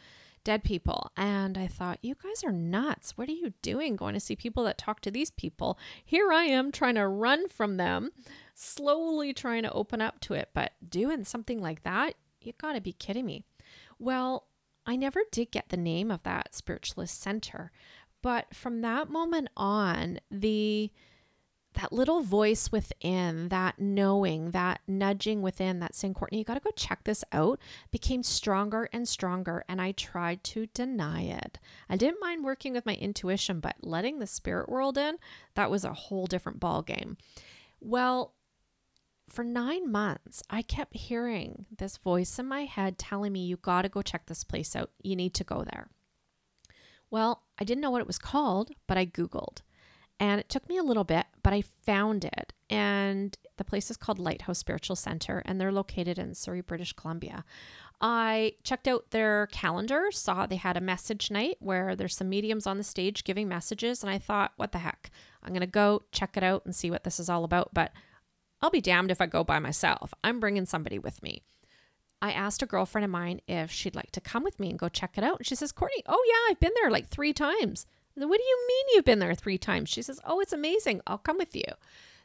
Dead 0.48 0.64
people. 0.64 1.12
And 1.14 1.58
I 1.58 1.66
thought, 1.66 1.98
you 2.00 2.14
guys 2.14 2.42
are 2.42 2.52
nuts. 2.52 3.18
What 3.18 3.28
are 3.28 3.32
you 3.32 3.52
doing 3.60 3.96
going 3.96 4.14
to 4.14 4.18
see 4.18 4.34
people 4.34 4.64
that 4.64 4.78
talk 4.78 5.02
to 5.02 5.10
these 5.10 5.30
people? 5.30 5.78
Here 6.02 6.32
I 6.32 6.44
am 6.44 6.72
trying 6.72 6.94
to 6.94 7.06
run 7.06 7.50
from 7.50 7.76
them, 7.76 8.12
slowly 8.54 9.34
trying 9.34 9.64
to 9.64 9.72
open 9.72 10.00
up 10.00 10.20
to 10.20 10.32
it, 10.32 10.48
but 10.54 10.72
doing 10.88 11.24
something 11.24 11.60
like 11.60 11.82
that, 11.82 12.14
you 12.40 12.54
got 12.56 12.72
to 12.72 12.80
be 12.80 12.94
kidding 12.94 13.26
me. 13.26 13.44
Well, 13.98 14.46
I 14.86 14.96
never 14.96 15.20
did 15.30 15.50
get 15.50 15.68
the 15.68 15.76
name 15.76 16.10
of 16.10 16.22
that 16.22 16.54
spiritualist 16.54 17.20
center, 17.20 17.70
but 18.22 18.54
from 18.54 18.80
that 18.80 19.10
moment 19.10 19.48
on, 19.54 20.18
the 20.30 20.90
that 21.78 21.92
little 21.92 22.22
voice 22.22 22.72
within, 22.72 23.50
that 23.50 23.78
knowing, 23.78 24.50
that 24.50 24.80
nudging 24.88 25.42
within, 25.42 25.78
that 25.78 25.94
saying, 25.94 26.12
Courtney, 26.12 26.38
you 26.38 26.44
got 26.44 26.54
to 26.54 26.60
go 26.60 26.70
check 26.74 27.04
this 27.04 27.22
out, 27.30 27.60
became 27.92 28.24
stronger 28.24 28.88
and 28.92 29.06
stronger. 29.08 29.64
And 29.68 29.80
I 29.80 29.92
tried 29.92 30.42
to 30.44 30.66
deny 30.66 31.22
it. 31.22 31.60
I 31.88 31.96
didn't 31.96 32.20
mind 32.20 32.44
working 32.44 32.72
with 32.72 32.84
my 32.84 32.94
intuition, 32.94 33.60
but 33.60 33.76
letting 33.80 34.18
the 34.18 34.26
spirit 34.26 34.68
world 34.68 34.98
in, 34.98 35.18
that 35.54 35.70
was 35.70 35.84
a 35.84 35.92
whole 35.92 36.26
different 36.26 36.58
ball 36.58 36.82
game. 36.82 37.16
Well, 37.80 38.34
for 39.28 39.44
nine 39.44 39.92
months, 39.92 40.42
I 40.50 40.62
kept 40.62 40.96
hearing 40.96 41.66
this 41.76 41.96
voice 41.96 42.40
in 42.40 42.46
my 42.46 42.64
head 42.64 42.98
telling 42.98 43.32
me, 43.32 43.44
You 43.44 43.56
got 43.56 43.82
to 43.82 43.88
go 43.88 44.02
check 44.02 44.26
this 44.26 44.42
place 44.42 44.74
out. 44.74 44.90
You 45.00 45.14
need 45.14 45.34
to 45.34 45.44
go 45.44 45.62
there. 45.62 45.90
Well, 47.08 47.44
I 47.56 47.62
didn't 47.62 47.82
know 47.82 47.90
what 47.92 48.00
it 48.00 48.06
was 48.06 48.18
called, 48.18 48.72
but 48.88 48.98
I 48.98 49.06
Googled. 49.06 49.58
And 50.20 50.40
it 50.40 50.48
took 50.48 50.68
me 50.68 50.76
a 50.76 50.82
little 50.82 51.04
bit, 51.04 51.26
but 51.48 51.54
I 51.54 51.62
found 51.62 52.26
it. 52.26 52.52
And 52.68 53.34
the 53.56 53.64
place 53.64 53.90
is 53.90 53.96
called 53.96 54.18
Lighthouse 54.18 54.58
Spiritual 54.58 54.96
Center, 54.96 55.42
and 55.46 55.58
they're 55.58 55.72
located 55.72 56.18
in 56.18 56.34
Surrey, 56.34 56.60
British 56.60 56.92
Columbia. 56.92 57.42
I 58.02 58.52
checked 58.64 58.86
out 58.86 59.12
their 59.12 59.46
calendar, 59.46 60.08
saw 60.10 60.44
they 60.44 60.56
had 60.56 60.76
a 60.76 60.82
message 60.82 61.30
night 61.30 61.56
where 61.60 61.96
there's 61.96 62.14
some 62.14 62.28
mediums 62.28 62.66
on 62.66 62.76
the 62.76 62.84
stage 62.84 63.24
giving 63.24 63.48
messages. 63.48 64.02
And 64.02 64.10
I 64.10 64.18
thought, 64.18 64.52
what 64.56 64.72
the 64.72 64.80
heck? 64.80 65.10
I'm 65.42 65.54
going 65.54 65.62
to 65.62 65.66
go 65.66 66.02
check 66.12 66.36
it 66.36 66.42
out 66.42 66.66
and 66.66 66.76
see 66.76 66.90
what 66.90 67.04
this 67.04 67.18
is 67.18 67.30
all 67.30 67.44
about. 67.44 67.72
But 67.72 67.92
I'll 68.60 68.68
be 68.68 68.82
damned 68.82 69.10
if 69.10 69.22
I 69.22 69.26
go 69.26 69.42
by 69.42 69.58
myself. 69.58 70.12
I'm 70.22 70.40
bringing 70.40 70.66
somebody 70.66 70.98
with 70.98 71.22
me. 71.22 71.40
I 72.20 72.30
asked 72.32 72.60
a 72.60 72.66
girlfriend 72.66 73.06
of 73.06 73.10
mine 73.10 73.40
if 73.48 73.70
she'd 73.70 73.96
like 73.96 74.10
to 74.10 74.20
come 74.20 74.44
with 74.44 74.60
me 74.60 74.68
and 74.68 74.78
go 74.78 74.90
check 74.90 75.16
it 75.16 75.24
out. 75.24 75.38
And 75.38 75.46
she 75.46 75.54
says, 75.54 75.72
Courtney, 75.72 76.02
oh, 76.06 76.22
yeah, 76.28 76.52
I've 76.52 76.60
been 76.60 76.74
there 76.78 76.90
like 76.90 77.08
three 77.08 77.32
times. 77.32 77.86
What 78.26 78.38
do 78.38 78.44
you 78.44 78.64
mean 78.68 78.84
you've 78.94 79.04
been 79.04 79.18
there 79.18 79.34
three 79.34 79.58
times? 79.58 79.88
She 79.88 80.02
says, 80.02 80.20
Oh, 80.24 80.40
it's 80.40 80.52
amazing. 80.52 81.00
I'll 81.06 81.18
come 81.18 81.38
with 81.38 81.54
you. 81.54 81.64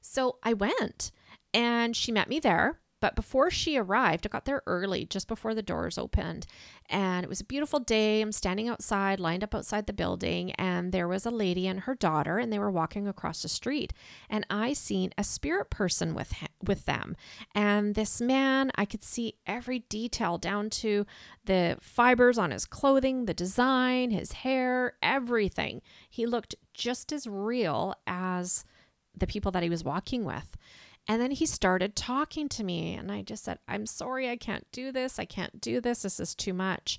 So 0.02 0.38
I 0.44 0.54
went 0.54 1.12
and 1.54 1.96
she 1.96 2.12
met 2.12 2.30
me 2.30 2.40
there. 2.40 2.80
But 3.04 3.16
before 3.16 3.52
she 3.52 3.76
arrived, 3.76 4.26
I 4.26 4.30
got 4.30 4.46
there 4.46 4.64
early, 4.66 5.04
just 5.04 5.28
before 5.28 5.54
the 5.54 5.62
doors 5.62 5.98
opened. 5.98 6.46
And 6.90 7.26
it 7.26 7.28
was 7.28 7.42
a 7.42 7.44
beautiful 7.44 7.82
day. 7.82 8.22
I'm 8.22 8.32
standing 8.32 8.70
outside, 8.70 9.20
lined 9.20 9.44
up 9.44 9.54
outside 9.54 9.88
the 9.88 9.92
building, 9.92 10.52
and 10.52 10.94
there 10.94 11.10
was 11.10 11.26
a 11.26 11.30
lady 11.30 11.68
and 11.68 11.82
her 11.82 11.96
daughter, 11.96 12.38
and 12.38 12.50
they 12.50 12.60
were 12.60 12.72
walking 12.72 13.06
across 13.06 13.42
the 13.42 13.50
street. 13.50 13.92
And 14.30 14.48
I 14.50 14.72
seen 14.72 15.12
a 15.18 15.26
spirit 15.26 15.70
person 15.70 16.16
with 16.16 16.32
him, 16.32 16.48
with 16.66 16.86
them. 16.86 17.18
And 17.54 17.94
this 17.94 18.22
man, 18.22 18.72
I 18.76 18.86
could 18.86 19.04
see 19.04 19.36
every 19.46 19.80
detail 19.80 20.38
down 20.38 20.70
to 20.70 21.06
the 21.44 21.80
fibers 21.82 22.38
on 22.38 22.52
his 22.52 22.64
clothing, 22.64 23.26
the 23.26 23.34
design, 23.34 24.12
his 24.12 24.32
hair, 24.32 24.94
everything. 25.04 25.82
He 26.10 26.26
looked 26.26 26.56
just 26.74 27.12
as 27.12 27.28
real 27.28 27.96
as 28.08 28.64
the 29.14 29.28
people 29.28 29.52
that 29.52 29.64
he 29.64 29.70
was 29.70 29.84
walking 29.84 30.24
with. 30.24 30.56
And 31.08 31.22
then 31.22 31.32
he 31.32 31.46
started 31.46 31.96
talking 31.96 32.48
to 32.50 32.64
me, 32.64 32.94
and 32.94 33.12
I 33.12 33.24
just 33.24 33.44
said, 33.44 33.60
I'm 33.68 33.86
sorry, 33.86 34.30
I 34.30 34.38
can't 34.38 34.66
do 34.72 34.92
this. 34.92 35.20
I 35.20 35.26
can't 35.26 35.60
do 35.60 35.82
this. 35.82 36.04
This 36.04 36.20
is 36.20 36.34
too 36.34 36.54
much. 36.54 36.98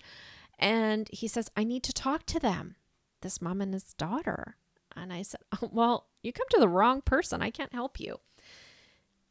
And 0.58 1.08
he 1.10 1.26
says, 1.26 1.50
I 1.56 1.64
need 1.64 1.82
to 1.84 1.92
talk 1.92 2.26
to 2.26 2.38
them, 2.38 2.76
this 3.22 3.40
mom 3.40 3.60
and 3.60 3.72
his 3.72 3.94
daughter. 3.94 4.56
And 4.94 5.12
I 5.12 5.22
said, 5.22 5.40
oh, 5.60 5.70
Well, 5.72 6.06
you 6.22 6.32
come 6.32 6.46
to 6.50 6.60
the 6.60 6.68
wrong 6.68 7.00
person. 7.00 7.42
I 7.42 7.50
can't 7.50 7.72
help 7.72 7.98
you. 7.98 8.20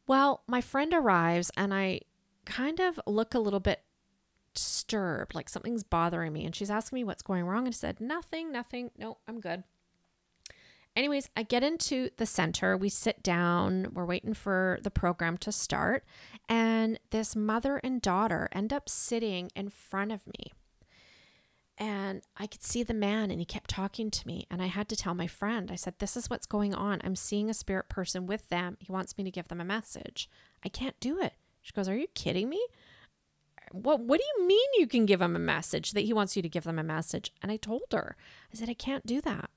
Well, 0.08 0.42
my 0.48 0.60
friend 0.60 0.94
arrives, 0.94 1.52
and 1.56 1.74
I 1.74 2.02
kind 2.46 2.80
of 2.80 3.00
look 3.06 3.34
a 3.34 3.40
little 3.40 3.60
bit 3.60 3.82
disturbed, 4.54 5.34
like 5.34 5.50
something's 5.50 5.84
bothering 5.84 6.34
me. 6.34 6.46
And 6.46 6.56
she's 6.56 6.72
asking 6.72 6.98
me 6.98 7.04
what's 7.04 7.24
going 7.24 7.46
wrong. 7.46 7.66
And 7.66 7.74
I 7.74 7.78
said, 7.78 8.02
Nothing, 8.02 8.52
nothing. 8.52 8.92
No, 8.98 9.18
I'm 9.28 9.40
good. 9.40 9.64
Anyways, 10.96 11.30
I 11.36 11.44
get 11.44 11.64
into 11.64 12.10
the 12.18 12.26
center. 12.26 12.78
We 12.78 12.90
sit 12.90 13.24
down. 13.24 13.88
We're 13.94 14.06
waiting 14.06 14.34
for 14.34 14.80
the 14.84 14.92
program 14.92 15.38
to 15.40 15.52
start. 15.52 16.06
And 16.48 17.00
this 17.10 17.36
mother 17.36 17.78
and 17.84 18.02
daughter 18.02 18.48
end 18.52 18.72
up 18.72 18.88
sitting 18.88 19.50
in 19.56 19.70
front 19.70 20.12
of 20.12 20.28
me. 20.28 20.54
And 21.80 22.22
I 22.38 22.46
could 22.46 22.62
see 22.62 22.84
the 22.84 22.94
man, 22.94 23.32
and 23.32 23.40
he 23.40 23.46
kept 23.46 23.72
talking 23.72 24.12
to 24.12 24.28
me. 24.28 24.46
And 24.52 24.62
I 24.62 24.68
had 24.68 24.88
to 24.90 24.96
tell 24.96 25.16
my 25.16 25.26
friend, 25.26 25.72
I 25.72 25.76
said, 25.76 25.96
This 25.98 26.16
is 26.16 26.30
what's 26.30 26.46
going 26.46 26.76
on. 26.76 27.02
I'm 27.04 27.16
seeing 27.16 27.50
a 27.50 27.54
spirit 27.56 27.90
person 27.90 28.28
with 28.28 28.48
them. 28.50 28.78
He 28.80 28.92
wants 28.92 29.18
me 29.18 29.24
to 29.24 29.32
give 29.32 29.48
them 29.48 29.60
a 29.60 29.66
message. 29.66 30.30
I 30.64 30.70
can't 30.70 31.00
do 31.00 31.20
it. 31.20 31.34
She 31.64 31.74
goes, 31.74 31.90
Are 31.90 31.98
you 31.98 32.08
kidding 32.14 32.48
me? 32.48 32.64
What, 33.72 34.02
what 34.02 34.20
do 34.20 34.26
you 34.38 34.48
mean 34.48 34.70
you 34.78 34.86
can 34.86 35.08
give 35.08 35.22
him 35.22 35.36
a 35.36 35.40
message 35.40 35.94
that 35.94 36.02
he 36.02 36.14
wants 36.14 36.36
you 36.36 36.44
to 36.44 36.50
give 36.50 36.64
them 36.64 36.78
a 36.78 36.84
message? 36.84 37.34
And 37.42 37.52
I 37.52 37.58
told 37.58 37.86
her, 37.92 38.16
I 38.54 38.56
said, 38.56 38.70
I 38.70 38.76
can't 38.76 39.06
do 39.08 39.20
that. 39.22 39.50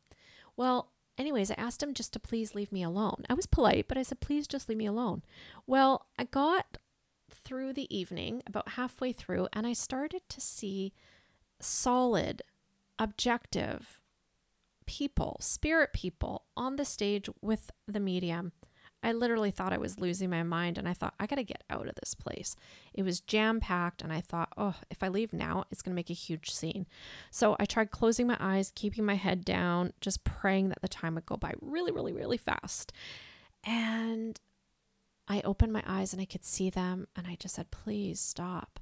Well, 0.56 0.92
anyways, 1.18 1.50
I 1.50 1.54
asked 1.54 1.82
him 1.82 1.94
just 1.94 2.12
to 2.12 2.20
please 2.20 2.54
leave 2.54 2.73
me 2.73 2.82
alone. 2.82 3.25
I 3.28 3.35
was 3.35 3.46
polite, 3.46 3.87
but 3.88 3.99
I 3.99 4.02
said, 4.02 4.20
please 4.20 4.46
just 4.46 4.68
leave 4.68 4.78
me 4.78 4.87
alone. 4.87 5.23
Well, 5.66 6.06
I 6.18 6.25
got 6.25 6.78
through 7.30 7.73
the 7.73 7.96
evening, 7.96 8.42
about 8.46 8.70
halfway 8.70 9.12
through, 9.12 9.49
and 9.52 9.66
I 9.66 9.73
started 9.73 10.23
to 10.28 10.40
see 10.40 10.92
solid, 11.61 12.42
objective 12.99 14.00
people, 14.87 15.37
spirit 15.40 15.92
people 15.92 16.44
on 16.56 16.76
the 16.76 16.85
stage 16.85 17.28
with 17.40 17.70
the 17.87 18.00
medium 18.00 18.52
I 19.02 19.12
literally 19.12 19.50
thought 19.50 19.72
I 19.72 19.78
was 19.78 20.00
losing 20.00 20.30
my 20.30 20.42
mind 20.42 20.78
and 20.78 20.88
I 20.88 20.92
thought, 20.92 21.14
I 21.20 21.26
got 21.26 21.36
to 21.36 21.44
get 21.44 21.62
out 21.70 21.86
of 21.86 21.94
this 21.96 22.14
place. 22.14 22.56
It 22.92 23.02
was 23.02 23.20
jam 23.20 23.60
packed 23.60 24.02
and 24.02 24.12
I 24.12 24.20
thought, 24.20 24.52
oh, 24.56 24.74
if 24.90 25.02
I 25.02 25.08
leave 25.08 25.32
now, 25.32 25.64
it's 25.70 25.82
going 25.82 25.92
to 25.92 25.96
make 25.96 26.10
a 26.10 26.14
huge 26.14 26.50
scene. 26.50 26.86
So 27.30 27.56
I 27.60 27.66
tried 27.66 27.90
closing 27.90 28.26
my 28.26 28.36
eyes, 28.40 28.72
keeping 28.74 29.04
my 29.04 29.14
head 29.14 29.44
down, 29.44 29.92
just 30.00 30.24
praying 30.24 30.70
that 30.70 30.82
the 30.82 30.88
time 30.88 31.14
would 31.14 31.26
go 31.26 31.36
by 31.36 31.52
really, 31.60 31.92
really, 31.92 32.12
really 32.12 32.36
fast. 32.36 32.92
And 33.62 34.40
I 35.28 35.40
opened 35.42 35.72
my 35.72 35.82
eyes 35.86 36.12
and 36.12 36.20
I 36.20 36.26
could 36.26 36.44
see 36.44 36.70
them 36.70 37.06
and 37.14 37.26
I 37.26 37.36
just 37.38 37.54
said, 37.54 37.70
please 37.70 38.18
stop. 38.18 38.80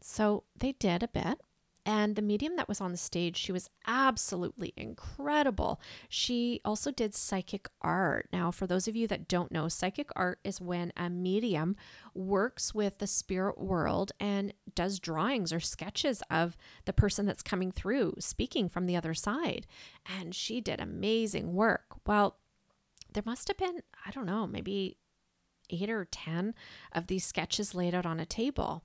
So 0.00 0.44
they 0.56 0.72
did 0.72 1.02
a 1.02 1.08
bit. 1.08 1.40
And 1.86 2.16
the 2.16 2.22
medium 2.22 2.56
that 2.56 2.68
was 2.68 2.80
on 2.80 2.92
the 2.92 2.96
stage, 2.96 3.36
she 3.36 3.52
was 3.52 3.68
absolutely 3.86 4.72
incredible. 4.76 5.80
She 6.08 6.60
also 6.64 6.90
did 6.90 7.14
psychic 7.14 7.68
art. 7.82 8.28
Now, 8.32 8.50
for 8.50 8.66
those 8.66 8.88
of 8.88 8.96
you 8.96 9.06
that 9.08 9.28
don't 9.28 9.52
know, 9.52 9.68
psychic 9.68 10.08
art 10.16 10.38
is 10.44 10.62
when 10.62 10.92
a 10.96 11.10
medium 11.10 11.76
works 12.14 12.74
with 12.74 12.98
the 12.98 13.06
spirit 13.06 13.60
world 13.60 14.12
and 14.18 14.54
does 14.74 14.98
drawings 14.98 15.52
or 15.52 15.60
sketches 15.60 16.22
of 16.30 16.56
the 16.86 16.94
person 16.94 17.26
that's 17.26 17.42
coming 17.42 17.70
through, 17.70 18.14
speaking 18.18 18.70
from 18.70 18.86
the 18.86 18.96
other 18.96 19.12
side. 19.12 19.66
And 20.06 20.34
she 20.34 20.62
did 20.62 20.80
amazing 20.80 21.52
work. 21.52 21.84
Well, 22.06 22.38
there 23.12 23.22
must 23.26 23.48
have 23.48 23.58
been, 23.58 23.80
I 24.06 24.10
don't 24.10 24.26
know, 24.26 24.46
maybe 24.46 24.96
eight 25.70 25.90
or 25.90 26.06
10 26.10 26.54
of 26.92 27.06
these 27.06 27.24
sketches 27.24 27.74
laid 27.74 27.94
out 27.94 28.06
on 28.06 28.20
a 28.20 28.26
table. 28.26 28.84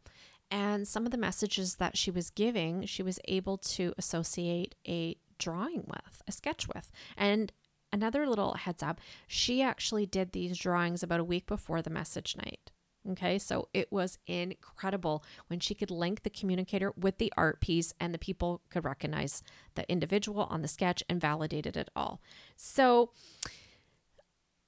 And 0.51 0.88
some 0.88 1.06
of 1.06 1.12
the 1.12 1.18
messages 1.18 1.75
that 1.75 1.98
she 1.98 2.10
was 2.10 2.29
giving, 2.29 2.86
she 2.86 3.03
was 3.03 3.20
able 3.27 3.58
to 3.58 3.94
associate 3.98 4.75
a 4.88 5.18
drawing 5.38 5.86
with, 5.88 6.22
a 6.27 6.32
sketch 6.32 6.68
with. 6.68 6.91
And 7.18 7.51
another 7.91 8.27
little 8.27 8.56
heads 8.56 8.82
up, 8.82 9.00
she 9.27 9.62
actually 9.62 10.06
did 10.06 10.32
these 10.32 10.58
drawings 10.58 11.03
about 11.03 11.20
a 11.20 11.24
week 11.24 11.46
before 11.46 11.82
the 11.82 11.89
message 11.89 12.36
night. 12.36 12.72
Okay, 13.10 13.39
so 13.39 13.70
it 13.74 13.91
was 13.91 14.18
incredible 14.27 15.24
when 15.48 15.60
she 15.60 15.74
could 15.74 15.89
link 15.89 16.24
the 16.24 16.29
communicator 16.29 16.94
with 16.98 17.18
the 17.18 17.32
art 17.38 17.62
piece 17.62 17.94
and 18.00 18.13
the 18.13 18.20
people 18.20 18.62
could 18.70 18.84
recognize 18.84 19.41
the 19.75 19.89
individual 19.89 20.44
on 20.50 20.62
the 20.62 20.68
sketch 20.68 21.01
and 21.10 21.22
validated 21.22 21.77
it 21.77 21.89
all. 21.96 22.22
So 22.58 23.12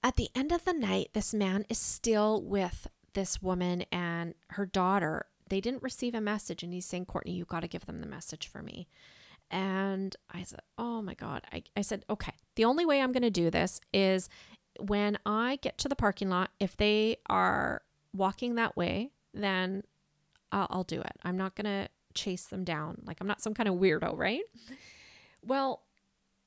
at 0.01 0.15
the 0.15 0.29
end 0.33 0.51
of 0.51 0.63
the 0.63 0.73
night, 0.73 1.09
this 1.13 1.33
man 1.33 1.65
is 1.69 1.77
still 1.77 2.41
with 2.41 2.87
this 3.13 3.41
woman 3.41 3.83
and 3.91 4.33
her 4.51 4.65
daughter 4.65 5.25
they 5.51 5.61
didn't 5.61 5.83
receive 5.83 6.15
a 6.15 6.21
message 6.21 6.63
and 6.63 6.73
he's 6.73 6.85
saying 6.85 7.05
courtney 7.05 7.33
you 7.33 7.45
got 7.45 7.59
to 7.59 7.67
give 7.67 7.85
them 7.85 8.01
the 8.01 8.07
message 8.07 8.47
for 8.47 8.63
me 8.63 8.87
and 9.51 10.15
i 10.31 10.41
said 10.41 10.59
oh 10.77 11.01
my 11.01 11.13
god 11.13 11.43
I, 11.51 11.63
I 11.77 11.81
said 11.81 12.05
okay 12.09 12.33
the 12.55 12.65
only 12.65 12.85
way 12.85 13.01
i'm 13.01 13.11
going 13.11 13.21
to 13.21 13.29
do 13.29 13.49
this 13.51 13.79
is 13.93 14.29
when 14.79 15.17
i 15.25 15.59
get 15.61 15.77
to 15.79 15.89
the 15.89 15.95
parking 15.95 16.29
lot 16.29 16.49
if 16.59 16.75
they 16.75 17.17
are 17.29 17.83
walking 18.13 18.55
that 18.55 18.75
way, 18.75 19.11
then 19.33 19.83
I'll, 20.51 20.67
I'll 20.69 20.83
do 20.83 21.01
it. 21.01 21.13
I'm 21.23 21.37
not 21.37 21.55
going 21.55 21.65
to 21.65 21.89
chase 22.13 22.45
them 22.45 22.63
down. 22.63 23.01
Like 23.05 23.17
I'm 23.21 23.27
not 23.27 23.41
some 23.41 23.53
kind 23.53 23.69
of 23.69 23.75
weirdo, 23.75 24.17
right? 24.17 24.41
Well, 25.43 25.83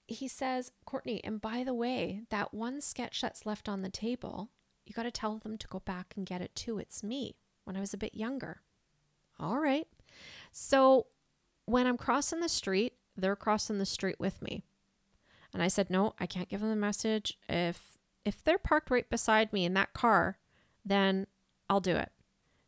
he 0.06 0.28
says, 0.28 0.70
Courtney, 0.84 1.22
and 1.24 1.40
by 1.40 1.64
the 1.64 1.74
way, 1.74 2.22
that 2.30 2.52
one 2.52 2.80
sketch 2.80 3.20
that's 3.20 3.46
left 3.46 3.68
on 3.68 3.82
the 3.82 3.90
table, 3.90 4.50
you 4.84 4.92
got 4.92 5.04
to 5.04 5.10
tell 5.10 5.38
them 5.38 5.56
to 5.56 5.66
go 5.66 5.80
back 5.80 6.12
and 6.16 6.26
get 6.26 6.42
it 6.42 6.54
too. 6.54 6.78
It's 6.78 7.02
me 7.02 7.36
when 7.64 7.76
I 7.76 7.80
was 7.80 7.94
a 7.94 7.98
bit 7.98 8.14
younger. 8.14 8.60
All 9.38 9.58
right. 9.58 9.86
So 10.52 11.06
when 11.66 11.86
I'm 11.86 11.96
crossing 11.96 12.40
the 12.40 12.48
street, 12.48 12.94
they're 13.16 13.36
crossing 13.36 13.78
the 13.78 13.86
street 13.86 14.16
with 14.18 14.42
me. 14.42 14.62
And 15.52 15.62
I 15.62 15.68
said, 15.68 15.90
"No, 15.90 16.14
I 16.18 16.26
can't 16.26 16.48
give 16.48 16.60
them 16.60 16.70
the 16.70 16.76
message. 16.76 17.38
If 17.48 17.98
if 18.24 18.42
they're 18.42 18.58
parked 18.58 18.90
right 18.90 19.08
beside 19.08 19.52
me 19.52 19.64
in 19.64 19.74
that 19.74 19.92
car, 19.92 20.38
then 20.84 21.26
I'll 21.68 21.80
do 21.80 21.96
it." 21.96 22.10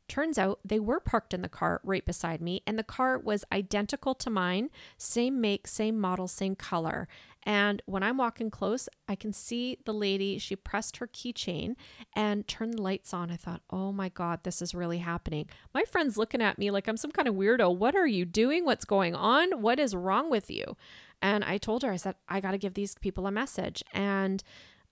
Turns 0.09 0.39
out 0.39 0.61
they 0.65 0.79
were 0.79 1.01
parked 1.01 1.35
in 1.35 1.43
the 1.43 1.49
car 1.49 1.81
right 1.83 2.05
beside 2.05 2.41
me, 2.41 2.63
and 2.65 2.79
the 2.79 2.85
car 2.85 3.19
was 3.19 3.45
identical 3.51 4.15
to 4.15 4.31
mine, 4.31 4.71
same 4.97 5.41
make, 5.41 5.67
same 5.67 5.99
model, 5.99 6.29
same 6.29 6.55
color. 6.55 7.09
And 7.47 7.81
when 7.87 8.03
I'm 8.03 8.17
walking 8.17 8.51
close, 8.51 8.89
I 9.09 9.15
can 9.15 9.33
see 9.33 9.79
the 9.85 9.95
lady, 9.95 10.37
she 10.37 10.57
pressed 10.57 10.97
her 10.97 11.07
keychain 11.07 11.77
and 12.13 12.47
turned 12.49 12.75
the 12.75 12.83
lights 12.83 13.15
on. 13.15 13.31
I 13.31 13.37
thought, 13.37 13.63
oh 13.71 13.93
my 13.93 14.09
God, 14.09 14.41
this 14.43 14.61
is 14.61 14.75
really 14.75 14.99
happening. 14.99 15.49
My 15.73 15.85
friend's 15.85 16.17
looking 16.17 16.43
at 16.43 16.59
me 16.59 16.73
like 16.73 16.89
I'm 16.89 16.97
some 16.97 17.13
kind 17.13 17.29
of 17.29 17.37
weirdo. 17.37 17.75
What 17.77 17.95
are 17.95 18.07
you 18.07 18.25
doing? 18.25 18.65
What's 18.65 18.85
going 18.85 19.15
on? 19.15 19.63
What 19.63 19.79
is 19.79 19.95
wrong 19.95 20.29
with 20.29 20.51
you? 20.51 20.77
And 21.23 21.45
I 21.45 21.57
told 21.57 21.85
her, 21.85 21.93
I 21.93 21.97
said, 21.97 22.17
I 22.29 22.41
got 22.41 22.51
to 22.51 22.59
give 22.59 22.75
these 22.75 22.97
people 22.97 23.29
a 23.29 23.31
message. 23.31 23.85
And 23.95 24.43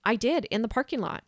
I 0.05 0.15
did 0.15 0.45
in 0.45 0.63
the 0.63 0.69
parking 0.69 1.01
lot. 1.01 1.25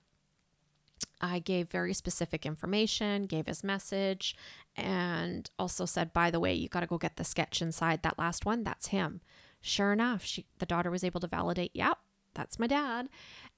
I 1.21 1.41
gave 1.41 1.69
very 1.69 1.93
specific 1.93 2.47
information, 2.47 3.27
gave 3.27 3.47
his 3.47 3.65
message, 3.65 4.37
and 4.77 5.51
also 5.59 5.87
said, 5.87 6.13
by 6.13 6.31
the 6.31 6.41
way, 6.41 6.55
you 6.55 6.69
got 6.69 6.81
to 6.81 6.87
go 6.87 6.99
get 6.99 7.17
the 7.17 7.25
sketch 7.25 7.61
inside 7.61 8.03
that 8.03 8.19
last 8.19 8.47
one. 8.47 8.63
That's 8.63 8.89
him. 8.89 9.23
Sure 9.61 9.93
enough, 9.93 10.25
she, 10.25 10.47
the 10.59 10.67
daughter 10.67 10.91
was 10.91 11.05
able 11.05 11.21
to 11.21 11.27
validate, 11.27 11.73
yep, 11.75 11.99
that's 12.35 12.59
my 12.59 12.67
dad. 12.67 13.09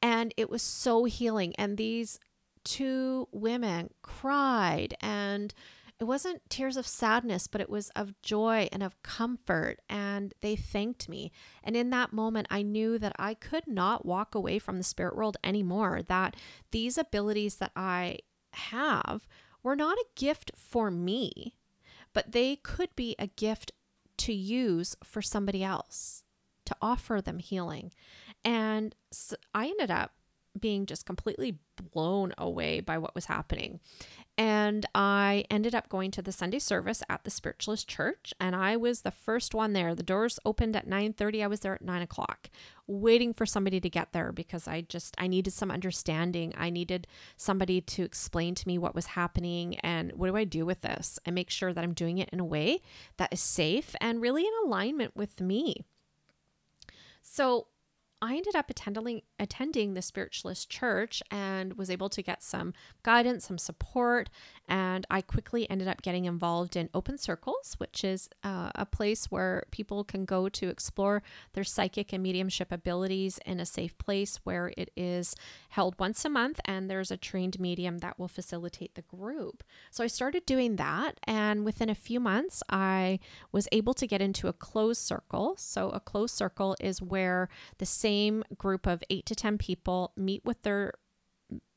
And 0.01 0.33
it 0.37 0.49
was 0.49 0.63
so 0.63 1.05
healing. 1.05 1.55
And 1.57 1.77
these 1.77 2.19
two 2.65 3.29
women 3.33 3.91
cried 4.03 4.95
and 5.01 5.53
it 6.01 6.05
wasn't 6.05 6.49
tears 6.49 6.77
of 6.77 6.87
sadness, 6.87 7.49
but 7.49 7.61
it 7.61 7.69
was 7.69 7.91
of 7.91 8.21
joy 8.23 8.69
and 8.71 8.85
of 8.85 9.03
comfort. 9.03 9.81
And 9.89 10.33
they 10.43 10.55
thanked 10.55 11.09
me. 11.09 11.33
And 11.65 11.77
in 11.77 11.91
that 11.91 12.13
moment, 12.13 12.47
I 12.51 12.63
knew 12.63 12.99
that 13.01 13.17
I 13.19 13.35
could 13.35 13.67
not 13.67 14.07
walk 14.07 14.35
away 14.35 14.61
from 14.61 14.77
the 14.77 14.85
spirit 14.85 15.17
world 15.17 15.37
anymore, 15.43 16.03
that 16.07 16.37
these 16.71 16.99
abilities 16.99 17.57
that 17.57 17.73
I 17.75 18.19
have 18.53 19.27
were 19.65 19.75
not 19.75 19.99
a 19.99 20.07
gift 20.15 20.53
for 20.55 20.89
me, 20.89 21.57
but 22.13 22.31
they 22.31 22.57
could 22.57 22.95
be 22.95 23.17
a 23.19 23.27
gift 23.27 23.73
to 24.19 24.33
use 24.33 24.97
for 25.03 25.23
somebody 25.23 25.65
else, 25.65 26.25
to 26.67 26.77
offer 26.83 27.21
them 27.21 27.39
healing. 27.39 27.93
And 28.45 28.95
so 29.11 29.37
I 29.55 29.67
ended 29.67 29.91
up 29.91 30.13
being 30.59 30.87
just 30.87 31.07
completely 31.07 31.59
blown 31.93 32.33
away 32.37 32.81
by 32.81 32.99
what 32.99 33.15
was 33.15 33.27
happening. 33.27 33.81
And 34.39 34.87
I 34.95 35.45
ended 35.51 35.75
up 35.75 35.89
going 35.89 36.13
to 36.13 36.23
the 36.23 36.31
Sunday 36.31 36.61
service 36.61 37.03
at 37.09 37.25
the 37.25 37.31
Spiritualist 37.31 37.89
Church, 37.89 38.33
and 38.39 38.55
I 38.55 38.77
was 38.77 39.03
the 39.03 39.11
first 39.11 39.53
one 39.53 39.73
there. 39.73 39.97
The 39.97 40.05
doors 40.05 40.39
opened 40.45 40.77
at 40.77 40.87
9:30. 40.87 41.43
I 41.43 41.49
was 41.49 41.61
there 41.61 41.75
at 41.75 41.83
nine 41.83 42.03
o'clock, 42.03 42.49
waiting 42.87 43.33
for 43.33 43.45
somebody 43.45 43.81
to 43.81 43.91
get 43.91 44.13
there 44.13 44.31
because 44.31 44.69
I 44.69 44.83
just 44.83 45.17
I 45.19 45.27
needed 45.27 45.53
some 45.53 45.73
understanding. 45.73 46.55
I 46.57 46.71
needed 46.71 47.09
somebody 47.37 47.81
to 47.81 48.05
explain 48.05 48.55
to 48.55 48.69
me 48.69 48.79
what 48.79 48.95
was 48.95 49.07
happening 49.07 49.77
and 49.81 50.13
what 50.13 50.29
do 50.29 50.37
I 50.37 50.45
do 50.45 50.65
with 50.65 50.83
this, 50.83 51.19
and 51.27 51.35
make 51.35 51.51
sure 51.51 51.73
that 51.73 51.83
I'm 51.83 51.93
doing 51.93 52.19
it 52.19 52.29
in 52.33 52.39
a 52.39 52.45
way 52.45 52.81
that 53.17 53.33
is 53.33 53.41
safe 53.41 53.97
and 54.01 54.21
really 54.21 54.43
in 54.43 54.53
alignment 54.65 55.17
with 55.17 55.41
me. 55.41 55.85
So 57.23 57.67
I 58.21 58.37
ended 58.37 58.57
up 58.57 58.69
attending 58.69 59.23
attending 59.39 59.95
the 59.95 60.03
spiritualist 60.03 60.69
church 60.69 61.23
and 61.31 61.75
was 61.75 61.89
able 61.89 62.09
to 62.09 62.23
get 62.23 62.43
some 62.43 62.75
guidance, 63.05 63.47
some 63.47 63.59
support, 63.59 64.29
and 64.69 65.07
I 65.09 65.21
quickly 65.21 65.71
ended 65.71 65.87
up 65.87 66.03
getting 66.03 66.25
involved 66.25 66.75
in 66.75 66.91
Open 66.93 67.17
Circles, 67.17 67.75
which 67.79 68.03
is 68.03 68.29
uh, 68.43 68.71
a 68.75 68.85
place 68.85 69.27
where 69.27 69.65
people 69.71 70.03
can 70.03 70.25
go 70.25 70.49
to 70.49 70.69
explore 70.69 71.23
their 71.53 71.63
psychic 71.63 72.13
and 72.13 72.23
mediumship 72.23 72.73
abilities 72.73 73.39
in 73.47 73.61
a 73.61 73.67
safe 73.67 73.97
place 73.99 74.41
where 74.43 74.73
it 74.77 74.91
is 74.97 75.37
held 75.71 75.95
once 76.01 76.25
a 76.25 76.29
month 76.29 76.59
and 76.65 76.91
there's 76.91 77.13
a 77.13 77.17
trained 77.17 77.61
medium 77.61 77.99
that 77.99 78.19
will 78.19 78.29
facilitate 78.29 78.97
the 78.97 79.03
group. 79.03 79.63
So 79.93 80.03
I 80.03 80.09
started 80.09 80.45
doing 80.45 80.77
that, 80.77 81.21
and 81.25 81.65
within 81.65 81.89
a 81.89 81.95
few 81.95 82.19
months, 82.19 82.65
I 82.69 83.21
was 83.53 83.69
able 83.71 83.95
to 83.95 84.07
get 84.09 84.21
into 84.21 84.49
a 84.49 84.53
closed 84.53 85.03
circle. 85.03 85.55
So 85.57 85.91
a 85.91 86.01
closed 86.01 86.35
circle 86.35 86.75
is 86.81 87.01
where 87.01 87.49
the 87.79 87.87
same 88.09 88.43
group 88.57 88.87
of 88.87 89.05
eight 89.11 89.27
to 89.27 89.35
10 89.35 89.59
people 89.59 90.13
meet 90.17 90.43
with 90.45 90.63
their 90.63 90.95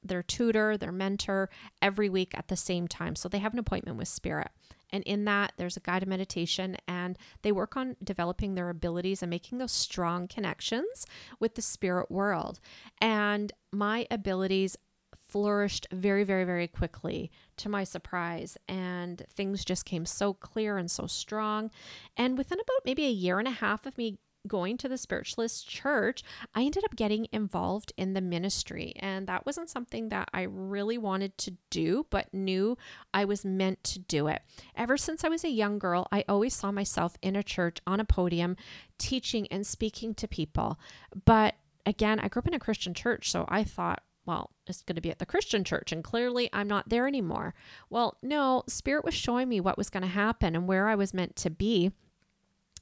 their 0.04 0.24
tutor, 0.24 0.78
their 0.78 0.92
mentor 0.92 1.50
every 1.82 2.10
week 2.10 2.34
at 2.36 2.48
the 2.48 2.56
same 2.56 2.88
time. 2.88 3.16
So 3.16 3.30
they 3.30 3.38
have 3.38 3.54
an 3.54 3.60
appointment 3.60 3.98
with 3.98 4.08
spirit. 4.08 4.50
And 4.90 5.04
in 5.04 5.26
that, 5.26 5.54
there's 5.58 5.78
a 5.78 5.82
guided 5.82 6.10
meditation, 6.10 6.76
and 6.88 7.18
they 7.44 7.52
work 7.52 7.78
on 7.78 7.96
developing 8.04 8.56
their 8.56 8.70
abilities 8.70 9.22
and 9.22 9.30
making 9.30 9.60
those 9.60 9.72
strong 9.72 10.28
connections 10.28 11.06
with 11.40 11.54
the 11.54 11.62
spirit 11.62 12.10
world. 12.10 12.60
And 13.00 13.54
my 13.72 14.08
abilities 14.10 14.76
flourished 15.16 15.88
very, 15.94 16.24
very, 16.24 16.46
very 16.46 16.68
quickly 16.68 17.32
to 17.58 17.70
my 17.70 17.84
surprise. 17.84 18.58
And 18.68 19.24
things 19.30 19.64
just 19.64 19.86
came 19.86 20.06
so 20.06 20.34
clear 20.34 20.78
and 20.78 20.90
so 20.90 21.06
strong. 21.06 21.70
And 22.18 22.38
within 22.38 22.60
about 22.60 22.86
maybe 22.86 23.06
a 23.06 23.12
year 23.12 23.38
and 23.38 23.48
a 23.48 23.52
half 23.52 23.86
of 23.86 23.98
me 23.98 24.18
going 24.48 24.78
to 24.78 24.90
the 24.90 24.98
spiritualist 24.98 25.68
church, 25.68 26.24
I 26.54 26.64
ended 26.64 26.84
up 26.84 26.96
getting 26.96 27.28
involved 27.32 27.94
in 27.98 28.14
the 28.14 28.22
ministry. 28.22 28.94
And 28.98 29.28
that 29.28 29.46
wasn't 29.46 29.70
something 29.70 30.10
that 30.10 30.30
I 30.34 30.44
really 30.44 30.98
wanted 30.98 31.38
to 31.40 31.58
do, 31.70 32.06
but 32.10 32.34
knew 32.34 32.78
I 33.14 33.26
was 33.26 33.46
meant 33.46 33.84
to 33.86 34.00
do 34.00 34.28
it. 34.28 34.42
Ever 34.76 34.98
since 34.98 35.24
I 35.24 35.30
was 35.30 35.44
a 35.44 35.50
young 35.50 35.80
girl, 35.80 36.08
I 36.12 36.26
always 36.28 36.54
saw 36.54 36.72
myself 36.72 37.18
in 37.22 37.36
a 37.36 37.44
church 37.44 37.80
on 37.86 38.00
a 38.00 38.06
podium 38.06 38.56
teaching 38.98 39.48
and 39.48 39.66
speaking 39.66 40.14
to 40.16 40.28
people. 40.28 40.80
But 41.26 41.56
again, 41.86 42.20
I 42.20 42.28
grew 42.28 42.42
up 42.42 42.48
in 42.48 42.54
a 42.54 42.60
Christian 42.60 42.94
church, 42.94 43.32
so 43.32 43.46
I 43.48 43.64
thought, 43.64 44.04
well, 44.26 44.52
it's 44.68 44.84
going 44.84 44.96
to 44.96 45.02
be 45.02 45.10
at 45.10 45.20
the 45.20 45.26
Christian 45.26 45.64
church, 45.64 45.92
and 45.92 46.04
clearly 46.04 46.50
I'm 46.54 46.68
not 46.68 46.90
there 46.90 47.08
anymore. 47.08 47.56
Well, 47.90 48.18
no, 48.22 48.64
Spirit 48.68 49.04
was 49.04 49.16
showing 49.16 49.50
me 49.50 49.60
what 49.60 49.78
was 49.78 49.90
going 49.90 50.04
to 50.04 50.10
happen 50.10 50.56
and 50.56 50.68
where 50.68 50.88
I 50.88 50.96
was 50.96 51.14
meant 51.14 51.36
to 51.38 51.50
be 51.50 51.92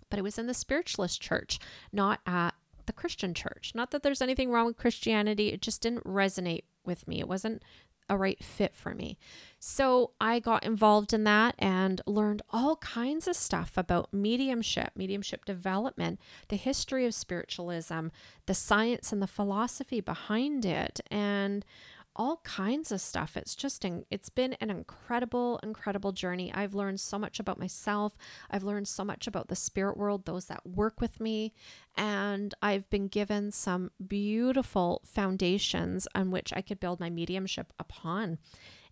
but 0.09 0.19
it 0.19 0.23
was 0.23 0.37
in 0.37 0.47
the 0.47 0.53
spiritualist 0.53 1.21
church, 1.21 1.59
not 1.91 2.19
at 2.25 2.51
the 2.85 2.93
Christian 2.93 3.33
church. 3.33 3.73
Not 3.75 3.91
that 3.91 4.03
there's 4.03 4.21
anything 4.21 4.51
wrong 4.51 4.65
with 4.65 4.77
Christianity, 4.77 5.49
it 5.49 5.61
just 5.61 5.81
didn't 5.81 6.03
resonate 6.05 6.63
with 6.85 7.07
me. 7.07 7.19
It 7.19 7.27
wasn't 7.27 7.63
a 8.09 8.17
right 8.17 8.43
fit 8.43 8.75
for 8.75 8.95
me. 8.95 9.17
So 9.59 10.11
I 10.19 10.39
got 10.39 10.63
involved 10.63 11.13
in 11.13 11.23
that 11.25 11.53
and 11.59 12.01
learned 12.07 12.41
all 12.49 12.77
kinds 12.77 13.27
of 13.27 13.35
stuff 13.35 13.73
about 13.77 14.11
mediumship, 14.11 14.93
mediumship 14.95 15.45
development, 15.45 16.19
the 16.47 16.55
history 16.55 17.05
of 17.05 17.13
spiritualism, 17.13 18.07
the 18.47 18.53
science 18.55 19.13
and 19.13 19.21
the 19.21 19.27
philosophy 19.27 20.01
behind 20.01 20.65
it, 20.65 20.99
and 21.11 21.63
all 22.19 22.41
kinds 22.43 22.91
of 22.91 22.99
stuff. 22.99 23.37
It's 23.37 23.55
just 23.55 23.85
an, 23.85 24.03
it's 24.11 24.27
been 24.27 24.53
an 24.59 24.69
incredible 24.69 25.57
incredible 25.63 26.11
journey. 26.11 26.53
I've 26.53 26.75
learned 26.75 26.99
so 26.99 27.17
much 27.17 27.39
about 27.39 27.57
myself. 27.57 28.17
I've 28.51 28.63
learned 28.63 28.89
so 28.89 29.05
much 29.05 29.25
about 29.25 29.47
the 29.47 29.55
spirit 29.55 29.97
world, 29.97 30.25
those 30.25 30.45
that 30.47 30.67
work 30.67 30.99
with 30.99 31.21
me, 31.21 31.53
and 31.95 32.53
I've 32.61 32.89
been 32.89 33.07
given 33.07 33.51
some 33.51 33.91
beautiful 34.05 35.01
foundations 35.05 36.09
on 36.13 36.29
which 36.29 36.51
I 36.53 36.61
could 36.61 36.81
build 36.81 36.99
my 36.99 37.09
mediumship 37.09 37.71
upon. 37.79 38.37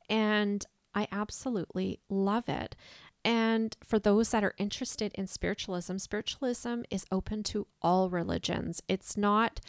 And 0.09 0.65
I 0.95 1.09
absolutely 1.11 1.99
love 2.09 2.47
it. 2.47 2.77
And 3.25 3.75
for 3.83 3.99
those 3.99 4.31
that 4.31 4.45
are 4.45 4.53
interested 4.57 5.11
in 5.15 5.27
spiritualism, 5.27 5.97
spiritualism 5.97 6.83
is 6.89 7.05
open 7.11 7.43
to 7.43 7.67
all 7.81 8.09
religions. 8.09 8.81
It's 8.87 9.17
not 9.17 9.59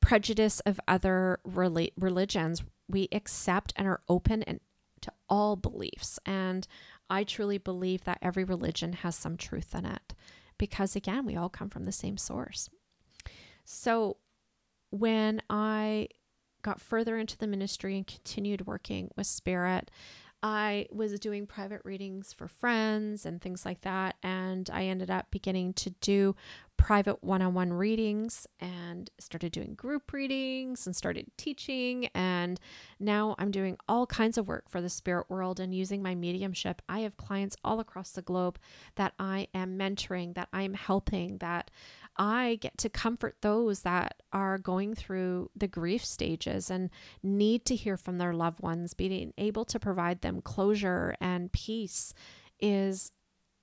prejudice 0.00 0.60
of 0.60 0.80
other 0.88 1.40
rela- 1.46 1.92
religions 1.98 2.62
we 2.88 3.08
accept 3.12 3.72
and 3.76 3.86
are 3.86 4.00
open 4.08 4.42
and 4.42 4.60
to 5.00 5.12
all 5.28 5.56
beliefs. 5.56 6.18
And 6.26 6.66
I 7.08 7.24
truly 7.24 7.58
believe 7.58 8.04
that 8.04 8.18
every 8.20 8.44
religion 8.44 8.92
has 8.94 9.16
some 9.16 9.36
truth 9.36 9.74
in 9.74 9.86
it 9.86 10.14
because, 10.58 10.94
again, 10.94 11.24
we 11.24 11.36
all 11.36 11.48
come 11.48 11.68
from 11.68 11.84
the 11.84 11.92
same 11.92 12.16
source. 12.16 12.68
So 13.64 14.16
when 14.90 15.40
I 15.48 16.08
got 16.62 16.80
further 16.80 17.16
into 17.16 17.38
the 17.38 17.46
ministry 17.46 17.96
and 17.96 18.06
continued 18.06 18.66
working 18.66 19.10
with 19.16 19.26
spirit, 19.26 19.90
I 20.42 20.86
was 20.90 21.18
doing 21.20 21.46
private 21.46 21.82
readings 21.84 22.32
for 22.32 22.48
friends 22.48 23.26
and 23.26 23.40
things 23.40 23.64
like 23.64 23.82
that. 23.82 24.16
And 24.22 24.68
I 24.72 24.84
ended 24.84 25.10
up 25.10 25.30
beginning 25.30 25.74
to 25.74 25.90
do 26.00 26.34
private 26.80 27.22
one 27.22 27.42
on 27.42 27.52
one 27.52 27.72
readings 27.74 28.46
and 28.58 29.10
started 29.18 29.52
doing 29.52 29.74
group 29.74 30.12
readings 30.14 30.86
and 30.86 30.96
started 30.96 31.26
teaching. 31.36 32.08
And 32.14 32.58
now 32.98 33.36
I'm 33.38 33.50
doing 33.50 33.76
all 33.86 34.06
kinds 34.06 34.38
of 34.38 34.48
work 34.48 34.68
for 34.68 34.80
the 34.80 34.88
spirit 34.88 35.28
world 35.28 35.60
and 35.60 35.74
using 35.74 36.02
my 36.02 36.14
mediumship. 36.14 36.80
I 36.88 37.00
have 37.00 37.18
clients 37.18 37.54
all 37.62 37.80
across 37.80 38.12
the 38.12 38.22
globe 38.22 38.58
that 38.96 39.12
I 39.18 39.48
am 39.52 39.78
mentoring, 39.78 40.34
that 40.36 40.48
I'm 40.54 40.72
helping, 40.72 41.38
that 41.38 41.70
I 42.16 42.58
get 42.60 42.78
to 42.78 42.88
comfort 42.88 43.36
those 43.42 43.82
that 43.82 44.22
are 44.32 44.56
going 44.56 44.94
through 44.94 45.50
the 45.54 45.68
grief 45.68 46.04
stages 46.04 46.70
and 46.70 46.88
need 47.22 47.66
to 47.66 47.76
hear 47.76 47.98
from 47.98 48.16
their 48.16 48.32
loved 48.32 48.60
ones. 48.60 48.94
Being 48.94 49.34
able 49.36 49.66
to 49.66 49.78
provide 49.78 50.22
them 50.22 50.40
closure 50.40 51.14
and 51.20 51.52
peace 51.52 52.14
is 52.58 53.12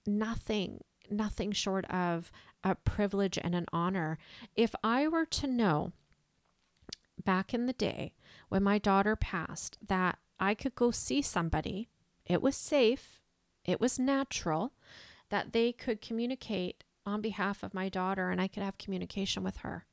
nothing 0.06 0.82
nothing 1.12 1.52
short 1.52 1.86
of 1.86 2.32
a 2.64 2.76
privilege 2.76 3.38
and 3.42 3.56
an 3.56 3.66
honor. 3.72 4.18
If 4.56 4.76
I 4.84 5.08
were 5.08 5.26
to 5.26 5.48
know 5.48 5.94
back 7.24 7.54
in 7.54 7.66
the 7.66 7.74
day 7.74 8.14
when 8.50 8.64
my 8.64 8.78
daughter 8.78 9.16
passed 9.16 9.78
that 9.86 10.20
I 10.40 10.54
could 10.54 10.76
go 10.76 10.92
see 10.92 11.22
somebody, 11.22 11.90
it 12.26 12.42
was 12.42 12.56
safe, 12.56 13.22
it 13.66 13.80
was 13.80 14.00
natural, 14.00 14.74
that 15.30 15.54
they 15.54 15.72
could 15.72 16.02
communicate 16.02 16.84
on 17.06 17.22
behalf 17.22 17.64
of 17.64 17.74
my 17.74 17.90
daughter 17.90 18.30
and 18.30 18.42
I 18.42 18.48
could 18.48 18.64
have 18.64 18.78
communication 18.78 19.44
with 19.44 19.58
her. 19.58 19.86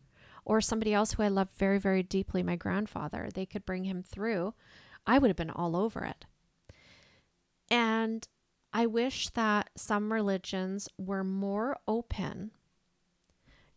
Or 0.45 0.61
somebody 0.61 0.93
else 0.93 1.13
who 1.13 1.23
I 1.23 1.29
love 1.29 1.49
very, 1.57 1.79
very 1.79 2.03
deeply, 2.03 2.43
my 2.43 2.57
grandfather, 2.57 3.29
they 3.33 3.47
could 3.47 3.65
bring 3.65 3.85
him 3.85 4.03
through. 4.03 4.55
I 5.07 5.19
would 5.19 5.29
have 5.29 5.37
been 5.37 5.51
all 5.51 5.75
over 5.75 6.05
it. 6.05 6.27
And 7.71 8.29
I 8.77 8.87
wish 8.87 9.29
that 9.31 9.71
some 9.77 10.13
religions 10.13 10.89
were 10.99 11.23
more 11.23 11.79
open 11.87 12.51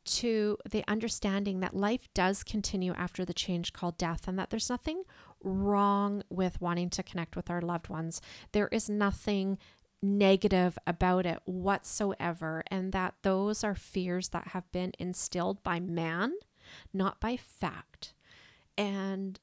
to 0.06 0.58
the 0.68 0.84
understanding 0.88 1.60
that 1.60 1.76
life 1.76 2.08
does 2.16 2.44
continue 2.44 2.94
after 2.94 3.24
the 3.24 3.34
change 3.34 3.74
called 3.74 3.98
death 3.98 4.28
and 4.28 4.40
that 4.40 4.50
there's 4.50 4.70
nothing 4.70 5.04
wrong 5.44 6.24
with 6.30 6.60
wanting 6.60 6.90
to 6.90 7.04
connect 7.04 7.36
with 7.36 7.50
our 7.52 7.62
loved 7.62 7.90
ones. 7.90 8.22
There 8.54 8.70
is 8.70 8.90
nothing 8.90 9.60
negative 10.02 10.80
about 10.88 11.26
it 11.26 11.40
whatsoever, 11.46 12.64
and 12.72 12.92
that 12.92 13.16
those 13.24 13.64
are 13.64 13.76
fears 13.76 14.30
that 14.30 14.50
have 14.50 14.72
been 14.72 14.94
instilled 14.98 15.62
by 15.64 15.80
man, 15.80 16.34
not 16.94 17.20
by 17.20 17.38
fact. 17.38 18.14
And 18.78 19.40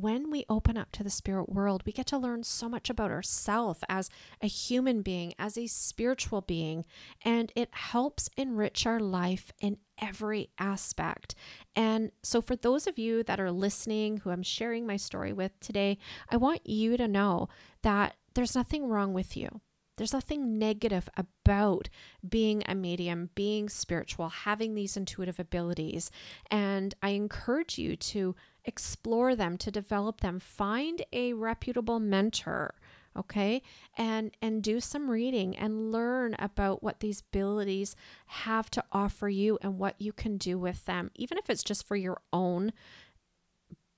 when 0.00 0.30
we 0.30 0.44
open 0.48 0.76
up 0.76 0.92
to 0.92 1.04
the 1.04 1.10
spirit 1.10 1.48
world, 1.48 1.82
we 1.84 1.92
get 1.92 2.06
to 2.06 2.18
learn 2.18 2.42
so 2.42 2.68
much 2.68 2.88
about 2.90 3.10
ourselves 3.10 3.80
as 3.88 4.10
a 4.40 4.46
human 4.46 5.02
being, 5.02 5.34
as 5.38 5.58
a 5.58 5.66
spiritual 5.66 6.40
being, 6.40 6.84
and 7.24 7.52
it 7.54 7.68
helps 7.72 8.28
enrich 8.36 8.86
our 8.86 9.00
life 9.00 9.52
in 9.60 9.76
every 10.00 10.50
aspect. 10.58 11.34
And 11.76 12.10
so, 12.22 12.40
for 12.40 12.56
those 12.56 12.86
of 12.86 12.98
you 12.98 13.22
that 13.24 13.40
are 13.40 13.52
listening, 13.52 14.18
who 14.18 14.30
I'm 14.30 14.42
sharing 14.42 14.86
my 14.86 14.96
story 14.96 15.32
with 15.32 15.58
today, 15.60 15.98
I 16.30 16.36
want 16.36 16.66
you 16.66 16.96
to 16.96 17.08
know 17.08 17.48
that 17.82 18.16
there's 18.34 18.54
nothing 18.54 18.86
wrong 18.86 19.12
with 19.12 19.36
you. 19.36 19.60
There's 19.96 20.14
nothing 20.14 20.58
negative 20.58 21.10
about 21.14 21.90
being 22.26 22.62
a 22.66 22.74
medium, 22.74 23.28
being 23.34 23.68
spiritual, 23.68 24.30
having 24.30 24.74
these 24.74 24.96
intuitive 24.96 25.38
abilities. 25.38 26.10
And 26.50 26.94
I 27.02 27.10
encourage 27.10 27.76
you 27.76 27.96
to 27.96 28.34
explore 28.64 29.34
them, 29.34 29.56
to 29.58 29.70
develop 29.70 30.20
them. 30.20 30.38
Find 30.38 31.02
a 31.12 31.32
reputable 31.32 32.00
mentor 32.00 32.74
okay 33.16 33.60
and 33.98 34.30
and 34.40 34.62
do 34.62 34.78
some 34.80 35.10
reading 35.10 35.56
and 35.56 35.90
learn 35.90 36.36
about 36.38 36.82
what 36.82 37.00
these 37.00 37.22
abilities 37.32 37.96
have 38.26 38.70
to 38.70 38.84
offer 38.92 39.28
you 39.28 39.58
and 39.62 39.78
what 39.78 39.96
you 39.98 40.12
can 40.12 40.36
do 40.36 40.56
with 40.56 40.84
them 40.84 41.10
even 41.16 41.36
if 41.36 41.50
it's 41.50 41.64
just 41.64 41.86
for 41.86 41.96
your 41.96 42.20
own 42.32 42.72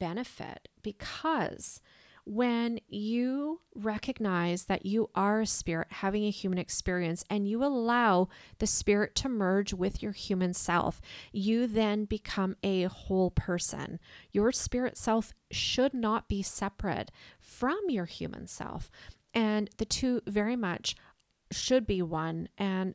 benefit 0.01 0.69
because 0.83 1.81
when 2.25 2.79
you 2.87 3.61
recognize 3.75 4.65
that 4.65 4.87
you 4.87 5.11
are 5.15 5.41
a 5.41 5.47
spirit 5.47 5.89
having 5.91 6.25
a 6.25 6.31
human 6.31 6.59
experience 6.59 7.25
and 7.29 7.49
you 7.49 7.65
allow 7.65 8.29
the 8.59 8.67
spirit 8.67 9.15
to 9.17 9.29
merge 9.29 9.73
with 9.73 10.03
your 10.03 10.13
human 10.13 10.55
self, 10.55 11.01
you 11.33 11.67
then 11.67 12.05
become 12.05 12.57
a 12.63 12.85
whole 12.85 13.31
person. 13.31 13.99
Your 14.31 14.53
spirit 14.53 14.97
self 14.97 15.33
should 15.51 15.95
not 15.95 16.29
be 16.29 16.43
separate 16.43 17.11
from 17.41 17.79
your 17.89 18.07
human 18.07 18.47
self. 18.47 18.91
And 19.35 19.71
the 19.79 19.85
two 19.85 20.21
very 20.27 20.57
much 20.57 20.95
should 21.51 21.87
be 21.87 22.03
one. 22.03 22.49
And 22.57 22.95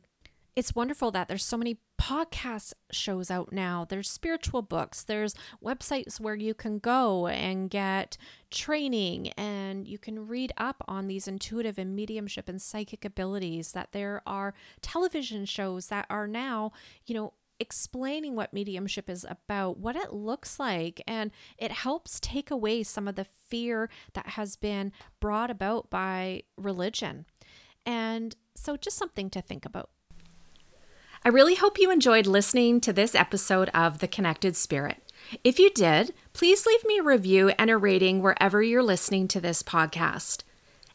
it's 0.56 0.74
wonderful 0.74 1.10
that 1.10 1.28
there's 1.28 1.44
so 1.44 1.56
many 1.56 1.78
podcast 2.00 2.72
shows 2.90 3.30
out 3.30 3.52
now. 3.52 3.84
There's 3.88 4.10
spiritual 4.10 4.62
books. 4.62 5.02
There's 5.02 5.34
websites 5.62 6.20
where 6.20 6.34
you 6.34 6.54
can 6.54 6.78
go 6.78 7.26
and 7.26 7.68
get 7.68 8.16
training 8.50 9.28
and 9.32 9.86
you 9.86 9.98
can 9.98 10.26
read 10.26 10.52
up 10.56 10.82
on 10.88 11.06
these 11.06 11.28
intuitive 11.28 11.78
and 11.78 11.94
mediumship 11.94 12.48
and 12.48 12.62
psychic 12.62 13.04
abilities. 13.04 13.72
That 13.72 13.92
there 13.92 14.22
are 14.26 14.54
television 14.80 15.44
shows 15.44 15.88
that 15.88 16.06
are 16.08 16.26
now, 16.26 16.72
you 17.06 17.14
know, 17.14 17.34
explaining 17.60 18.36
what 18.36 18.52
mediumship 18.52 19.10
is 19.10 19.26
about, 19.28 19.78
what 19.78 19.96
it 19.96 20.12
looks 20.12 20.60
like, 20.60 21.02
and 21.06 21.30
it 21.58 21.72
helps 21.72 22.20
take 22.20 22.50
away 22.50 22.82
some 22.82 23.08
of 23.08 23.16
the 23.16 23.24
fear 23.24 23.90
that 24.14 24.28
has 24.28 24.56
been 24.56 24.92
brought 25.20 25.50
about 25.50 25.90
by 25.90 26.42
religion. 26.56 27.26
And 27.84 28.36
so, 28.54 28.76
just 28.76 28.96
something 28.96 29.30
to 29.30 29.40
think 29.40 29.64
about. 29.64 29.90
I 31.24 31.30
really 31.30 31.56
hope 31.56 31.78
you 31.80 31.90
enjoyed 31.90 32.28
listening 32.28 32.80
to 32.80 32.92
this 32.92 33.14
episode 33.14 33.70
of 33.74 33.98
The 33.98 34.06
Connected 34.06 34.54
Spirit. 34.56 35.02
If 35.42 35.58
you 35.58 35.68
did, 35.70 36.14
please 36.32 36.64
leave 36.64 36.84
me 36.86 36.98
a 36.98 37.02
review 37.02 37.48
and 37.58 37.70
a 37.70 37.76
rating 37.76 38.22
wherever 38.22 38.62
you're 38.62 38.84
listening 38.84 39.26
to 39.28 39.40
this 39.40 39.62
podcast. 39.62 40.44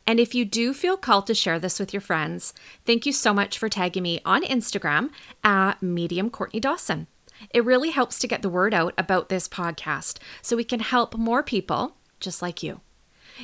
And 0.07 0.21
if 0.21 0.33
you 0.33 0.45
do 0.45 0.73
feel 0.73 0.95
called 0.95 1.27
to 1.27 1.33
share 1.33 1.59
this 1.59 1.77
with 1.77 1.93
your 1.93 2.01
friends, 2.01 2.53
thank 2.85 3.05
you 3.05 3.11
so 3.11 3.33
much 3.33 3.57
for 3.57 3.67
tagging 3.67 4.03
me 4.03 4.21
on 4.23 4.43
Instagram 4.43 5.09
at 5.43 5.83
Medium 5.83 6.29
Courtney 6.29 6.61
Dawson. 6.61 7.07
It 7.53 7.65
really 7.65 7.89
helps 7.89 8.17
to 8.19 8.27
get 8.27 8.41
the 8.41 8.49
word 8.49 8.73
out 8.73 8.93
about 8.97 9.27
this 9.27 9.49
podcast 9.49 10.19
so 10.41 10.55
we 10.55 10.63
can 10.63 10.79
help 10.79 11.17
more 11.17 11.43
people 11.43 11.97
just 12.21 12.41
like 12.41 12.63
you. 12.63 12.79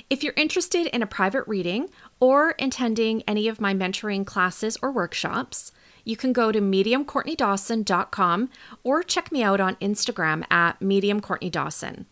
If 0.10 0.24
you're 0.24 0.34
interested 0.38 0.88
in 0.88 1.02
a 1.02 1.08
private 1.08 1.46
reading 1.46 1.90
or 2.22 2.56
attending 2.58 3.22
any 3.24 3.50
of 3.50 3.60
my 3.60 3.74
mentoring 3.74 4.26
classes 4.26 4.78
or 4.82 4.92
workshops, 4.92 5.74
you 6.10 6.18
can 6.18 6.34
go 6.34 6.52
to 6.52 6.60
mediumcourtneydawson.com 6.60 8.50
or 8.84 9.04
check 9.04 9.32
me 9.32 9.44
out 9.44 9.60
on 9.60 9.76
Instagram 9.76 10.44
at 10.52 10.80
mediumcourtneydawson. 10.80 12.06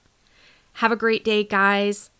Have 0.73 0.91
a 0.91 0.95
great 0.95 1.25
day, 1.25 1.43
guys. 1.43 2.12